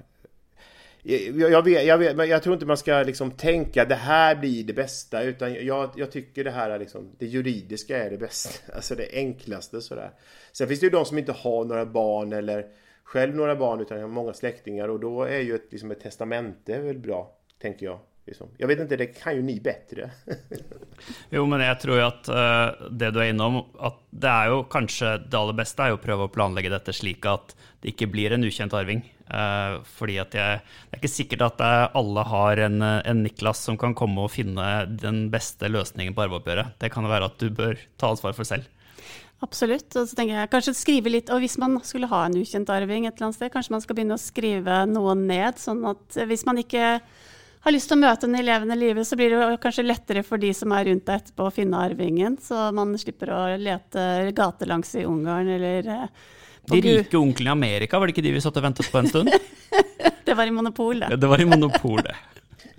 jag, 1.07 1.51
jag, 1.51 1.63
vet, 1.63 1.85
jag, 1.85 1.97
vet, 1.97 2.15
men 2.15 2.29
jag 2.29 2.43
tror 2.43 2.53
inte 2.53 2.65
man 2.65 2.77
ska 2.77 3.03
liksom 3.03 3.31
tänka 3.31 3.85
det 3.85 3.95
här 3.95 4.35
blir 4.35 4.63
det 4.63 4.73
bästa 4.73 5.23
utan 5.23 5.65
jag, 5.65 5.89
jag 5.95 6.11
tycker 6.11 6.43
det 6.43 6.51
här 6.51 6.69
är 6.69 6.79
liksom 6.79 7.15
det 7.17 7.25
juridiska 7.25 8.03
är 8.03 8.09
det 8.09 8.17
bästa, 8.17 8.73
alltså 8.75 8.95
det 8.95 9.09
enklaste 9.13 9.81
sådär. 9.81 10.11
Sen 10.51 10.67
finns 10.67 10.79
det 10.79 10.85
ju 10.85 10.89
de 10.89 11.05
som 11.05 11.17
inte 11.17 11.31
har 11.31 11.65
några 11.65 11.85
barn 11.85 12.33
eller 12.33 12.67
själv 13.03 13.35
några 13.35 13.55
barn 13.55 13.81
utan 13.81 14.01
har 14.01 14.07
många 14.07 14.33
släktingar 14.33 14.87
och 14.87 14.99
då 14.99 15.23
är 15.23 15.39
ju 15.39 15.55
ett, 15.55 15.71
liksom 15.71 15.91
ett 15.91 15.99
testamente 15.99 16.81
väl 16.81 16.97
bra, 16.97 17.35
tänker 17.59 17.85
jag. 17.85 17.99
Liksom. 18.27 18.47
Jag 18.57 18.67
vet 18.67 18.79
inte, 18.79 18.95
det 18.95 19.05
kan 19.05 19.35
ju 19.35 19.41
ni 19.41 19.59
bättre. 19.59 20.09
jo, 21.29 21.45
men 21.45 21.59
jag 21.59 21.79
tror 21.79 22.01
att 22.01 22.29
uh, 22.29 22.89
det 22.91 23.11
du 23.11 23.19
är 23.19 23.29
innom, 23.29 23.65
att 23.79 23.99
det 24.09 24.27
är 24.27 24.49
ju 24.49 24.63
kanske 24.63 25.17
det 25.17 25.37
allra 25.37 25.53
bästa 25.53 25.87
är 25.87 25.91
att 25.91 26.01
pröva 26.01 26.25
att 26.25 26.31
planlägga 26.31 26.69
detta 26.69 26.93
slik 26.93 27.25
att 27.25 27.55
det 27.81 27.89
inte 27.89 28.07
blir 28.07 28.31
en 28.31 28.43
okänd 28.43 28.73
arving. 28.73 29.13
Uh, 29.27 29.83
fordi 29.83 30.17
at 30.23 30.35
jeg, 30.35 30.59
det 30.87 30.95
er 30.95 31.01
ikke 31.01 31.11
sikkert 31.11 31.41
at 31.43 31.61
alle 31.95 32.23
har 32.23 32.57
en, 32.63 32.81
en, 32.81 33.23
Niklas 33.23 33.59
som 33.63 33.77
kan 33.77 33.95
komme 33.95 34.23
og 34.23 34.31
finne 34.31 34.85
den 34.87 35.27
beste 35.31 35.67
løsningen 35.67 36.15
på 36.15 36.23
arveoppgjøret. 36.23 36.77
Det 36.79 36.91
kan 36.91 37.07
være 37.07 37.27
at 37.31 37.39
du 37.39 37.49
bør 37.51 37.79
ta 37.99 38.11
ansvar 38.11 38.35
for 38.35 38.47
selv. 38.47 38.67
Absolutt. 39.45 39.91
Og 39.93 40.07
så 40.09 40.17
tenker 40.17 40.39
jeg 40.39 40.51
kanskje 40.51 40.73
skrive 40.77 41.11
litt, 41.13 41.29
og 41.29 41.43
hvis 41.43 41.59
man 41.61 41.77
skulle 41.85 42.09
ha 42.09 42.23
en 42.25 42.39
ukjent 42.39 42.71
arving 42.73 43.05
et 43.05 43.13
eller 43.13 43.29
annet 43.29 43.37
sted, 43.37 43.53
kanskje 43.53 43.75
man 43.75 43.83
skal 43.83 43.97
begynne 43.99 44.17
å 44.17 44.21
skrive 44.21 44.81
noe 44.89 45.13
ned, 45.19 45.59
sånn 45.61 45.83
at 45.91 46.17
hvis 46.27 46.45
man 46.47 46.63
ikke 46.63 46.97
har 47.67 47.75
lyst 47.75 47.91
til 47.91 47.97
å 47.97 47.99
møte 47.99 48.27
den 48.27 48.39
i 48.39 48.45
levende 48.45 48.77
livet, 48.79 49.07
så 49.07 49.17
blir 49.19 49.33
det 49.33 49.59
kanskje 49.63 49.83
lettere 49.85 50.23
for 50.23 50.39
de 50.39 50.53
som 50.55 50.71
er 50.75 50.87
rundt 50.87 51.05
deg 51.07 51.19
etterpå 51.19 51.47
å 51.47 51.53
finne 51.53 51.81
arvingen, 51.83 52.37
så 52.39 52.69
man 52.75 52.93
slipper 52.99 53.33
å 53.35 53.41
lete 53.59 54.31
gatelangs 54.37 54.93
i 54.95 55.03
Ungarn 55.07 55.49
eller 55.57 55.89
eh, 55.91 56.05
De 56.71 56.79
rike 56.83 57.19
onklene 57.19 57.51
i 57.51 57.55
Amerika, 57.57 57.99
var 57.99 58.07
det 58.07 58.15
ikke 58.15 58.23
de 58.23 58.35
vi 58.37 58.43
satt 58.43 58.59
og 58.59 58.63
ventet 58.69 58.87
på 58.91 59.01
en 59.01 59.11
stund? 59.11 59.33
det 60.27 60.37
var 60.39 60.47
i 60.47 60.55
Monopol, 60.55 61.03
det. 61.03 61.19
Det 61.19 61.31
var 61.31 61.43
i 61.43 61.49
Monopol, 61.49 61.99
det. 62.07 62.15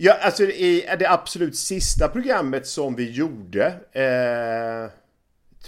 Ja, 0.01 0.15
alltså 0.23 0.47
i 0.47 0.73
det 0.99 1.11
absolut 1.11 1.57
sista 1.59 2.09
programmet 2.09 2.67
som 2.71 2.97
vi 2.97 3.11
gjorde 3.19 3.75
eh 3.93 4.98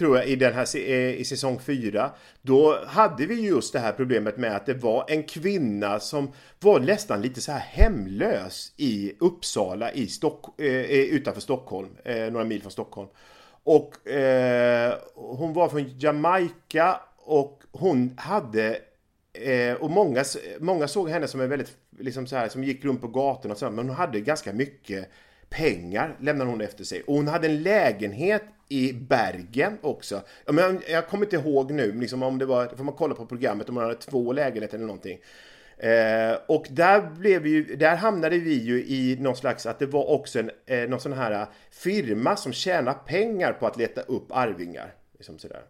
tror 0.01 0.17
jag, 0.17 0.29
i, 0.29 0.37
den 0.37 0.55
här, 0.55 0.77
eh, 0.77 1.21
i 1.21 1.25
säsong 1.25 1.59
4. 1.59 2.11
Då 2.43 2.85
hade 2.87 3.27
vi 3.27 3.41
just 3.41 3.73
det 3.73 3.79
här 3.79 3.93
problemet 3.93 4.37
med 4.37 4.57
att 4.57 4.67
det 4.67 4.75
var 4.75 5.05
en 5.09 5.23
kvinna 5.23 6.01
som 6.01 6.33
var 6.61 6.81
nästan 6.81 7.23
lite 7.23 7.41
så 7.41 7.53
här 7.53 7.61
hemlös 7.61 8.73
i 8.77 9.13
Uppsala 9.19 9.93
i 9.93 10.07
Stock, 10.07 10.61
eh, 10.61 10.67
eh, 10.67 11.01
utanför 11.01 11.41
Stockholm, 11.41 11.89
eh, 12.05 12.33
några 12.33 12.45
mil 12.45 12.63
från 12.63 12.71
Stockholm. 12.71 13.09
Och 13.65 14.09
eh, 14.09 14.95
hon 15.15 15.53
var 15.53 15.69
från 15.69 15.99
Jamaica 15.99 17.01
och 17.17 17.63
hon 17.73 18.15
hade 18.17 18.79
eh, 19.33 19.75
och 19.75 19.91
många, 19.91 20.25
många 20.61 20.89
såg 20.89 21.11
henne 21.11 21.29
som 21.29 21.41
en 21.41 21.49
väldigt, 21.49 21.77
liksom 21.99 22.27
så 22.27 22.37
här, 22.37 22.49
som 22.49 22.65
gick 22.65 22.85
runt 22.85 23.01
på 23.01 23.09
gatorna 23.09 23.53
och 23.53 23.59
så, 23.59 23.71
men 23.71 23.89
hon 23.89 23.97
hade 23.97 24.21
ganska 24.21 24.53
mycket 24.53 25.11
pengar 25.51 26.17
lämnade 26.21 26.51
hon 26.51 26.61
efter 26.61 26.85
sig. 26.85 27.03
Och 27.03 27.15
hon 27.15 27.29
hade 27.29 27.47
en 27.47 27.63
lägenhet 27.63 28.43
i 28.69 28.93
Bergen 28.93 29.79
också. 29.81 30.23
Men 30.47 30.83
jag 30.89 31.09
kommer 31.09 31.25
inte 31.27 31.37
ihåg 31.37 31.71
nu, 31.71 31.93
liksom 31.93 32.23
om 32.23 32.39
det 32.39 32.47
var, 32.47 32.67
får 32.67 32.85
man 32.85 32.95
kolla 32.95 33.15
på 33.15 33.27
programmet, 33.27 33.69
om 33.69 33.77
hon 33.77 33.85
hade 33.85 33.97
två 33.97 34.33
lägenheter 34.33 34.77
eller 34.77 34.87
någonting. 34.87 35.19
Eh, 35.79 36.39
och 36.47 36.67
där, 36.71 37.11
blev 37.11 37.43
vi, 37.43 37.63
där 37.63 37.97
hamnade 37.97 38.39
vi 38.39 38.55
ju 38.55 38.85
i 38.85 39.17
någon 39.21 39.37
slags, 39.37 39.67
att 39.67 39.79
det 39.79 39.87
var 39.87 40.11
också 40.11 40.39
en, 40.39 40.51
eh, 40.67 40.89
någon 40.89 41.01
sån 41.01 41.13
här 41.13 41.33
eh, 41.33 41.49
firma 41.71 42.37
som 42.37 42.53
tjänar 42.53 42.95
pengar 42.95 43.53
på 43.53 43.67
att 43.67 43.77
leta 43.77 44.01
upp 44.01 44.27
arvingar. 44.31 44.95
Liksom 45.19 45.39
sådär. 45.39 45.63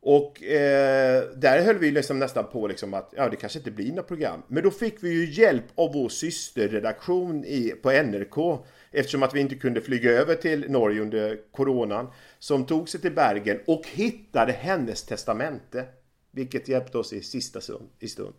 Och 0.00 0.42
eh, 0.42 1.22
där 1.36 1.62
höll 1.62 1.78
vi 1.78 1.90
liksom 1.90 2.18
nästan 2.18 2.44
på 2.52 2.66
liksom 2.66 2.94
att 2.94 3.14
ja, 3.16 3.28
det 3.28 3.36
kanske 3.36 3.58
inte 3.58 3.70
blir 3.70 3.92
något 3.92 4.08
program. 4.08 4.42
Men 4.48 4.62
då 4.62 4.70
fick 4.70 5.02
vi 5.04 5.10
ju 5.10 5.42
hjälp 5.42 5.64
av 5.74 5.92
vår 5.92 6.08
systerredaktion 6.08 7.44
i, 7.44 7.70
på 7.82 7.90
NRK 7.90 8.66
eftersom 8.92 9.22
att 9.22 9.34
vi 9.34 9.40
inte 9.40 9.54
kunde 9.54 9.80
flyga 9.80 10.10
över 10.10 10.34
till 10.34 10.70
Norge 10.70 11.00
under 11.02 11.38
coronan, 11.52 12.08
som 12.38 12.66
tog 12.66 12.88
sig 12.88 13.00
till 13.00 13.12
Bergen 13.12 13.60
och 13.66 13.82
hittade 13.86 14.52
hennes 14.52 15.02
testamente, 15.02 15.84
vilket 16.30 16.68
hjälpte 16.68 16.98
oss 16.98 17.12
i 17.12 17.22
sista 17.22 17.60
stund. 17.60 17.88
I 17.98 18.08
stund. 18.08 18.34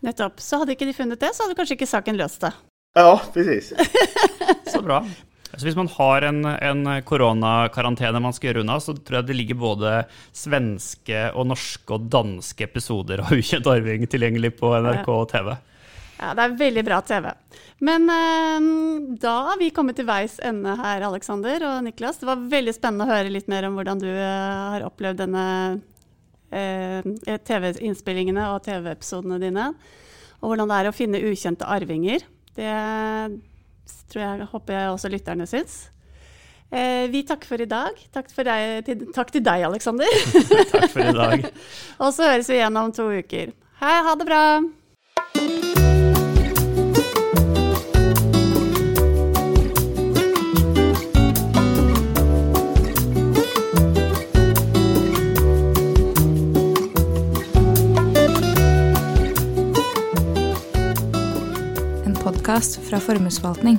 Nettopp. 0.00 0.40
Så 0.40 0.56
hade 0.58 0.72
inte 0.72 0.84
de 0.84 0.92
funnit 0.92 1.20
det, 1.20 1.30
så 1.34 1.42
hade 1.42 1.54
kanske 1.54 1.74
inte 1.74 1.86
saken 1.86 2.16
löst 2.16 2.40
det. 2.40 2.52
Ja, 2.94 3.22
precis. 3.32 3.72
så 4.66 4.82
bra. 4.82 5.06
Så 5.56 5.66
hvis 5.66 5.76
man 5.76 5.88
har 5.88 6.22
en, 6.22 6.44
en 6.44 7.02
koronakarantene 7.02 8.20
man 8.20 8.32
ska 8.32 8.46
göra 8.46 8.60
unna, 8.60 8.80
så 8.80 8.96
tror 8.96 9.16
jag 9.16 9.26
det 9.26 9.32
ligger 9.32 9.54
både 9.54 10.04
svenska, 10.32 11.32
och 11.32 11.46
norska 11.46 11.94
och 11.94 12.00
danska 12.00 12.64
episoder 12.64 13.18
av 13.18 13.32
Ukjent 13.32 13.66
arving 13.66 14.06
tillgänglig 14.06 14.58
på 14.58 14.80
NRK 14.80 15.08
och 15.08 15.28
TV. 15.28 15.56
Ja, 16.18 16.34
det 16.34 16.42
är 16.42 16.48
väldigt 16.48 16.84
bra 16.84 17.00
TV. 17.00 17.34
Men 17.78 18.10
eh, 18.10 19.16
da 19.18 19.30
har 19.30 19.58
vi 19.58 19.70
kommit 19.70 19.96
till 19.96 20.06
veis 20.06 20.40
ände 20.42 20.68
här, 20.68 21.00
Alexander 21.00 21.76
och 21.76 21.84
Niklas. 21.84 22.18
Det 22.18 22.26
var 22.26 22.36
väldigt 22.36 22.76
spännande 22.76 23.04
att 23.04 23.18
höra 23.18 23.28
lite 23.28 23.50
mer 23.50 23.62
om 23.62 23.78
hur 23.78 23.84
du 23.84 24.18
eh, 24.18 24.70
har 24.70 24.80
upplevt 24.80 25.16
denne 25.16 25.80
eh, 26.50 27.36
TV-innspillingene 27.36 28.54
och 28.54 28.62
TV-episodene 28.62 29.38
dine. 29.38 29.74
Och 30.40 30.50
hur 30.50 30.66
det 30.66 30.74
är 30.74 30.84
att 30.84 30.96
finna 30.96 31.18
ukända 31.18 31.64
arvingar. 31.66 32.18
Det 32.54 33.40
tror 34.08 34.24
jag, 34.24 34.46
hoppas 34.46 34.72
jag 34.72 34.94
också 34.94 35.08
lytterne 35.08 35.46
syns. 35.46 35.90
Eh, 36.70 37.10
vi 37.10 37.22
takker 37.22 37.46
for 37.46 37.60
i 37.60 37.66
dag. 37.66 38.00
Takk, 38.12 38.32
for 38.34 38.46
deg, 38.46 38.82
til, 38.88 39.04
takk 39.14 39.30
til 39.34 39.44
deg, 39.46 39.66
Aleksander. 39.68 40.16
Takk 40.72 40.90
for 40.90 41.04
i 41.04 41.14
dag. 41.14 41.46
Og 42.02 42.10
så 42.16 42.32
høres 42.32 42.50
vi 42.50 42.58
igjen 42.58 42.80
om 42.80 42.90
to 42.94 43.06
uker. 43.06 43.54
Hei, 43.78 43.94
ha 44.08 44.16
det 44.18 44.26
bra! 44.26 44.42
Podkast 62.46 62.78
fra 62.86 63.00
Formuesforvaltning. 63.00 63.78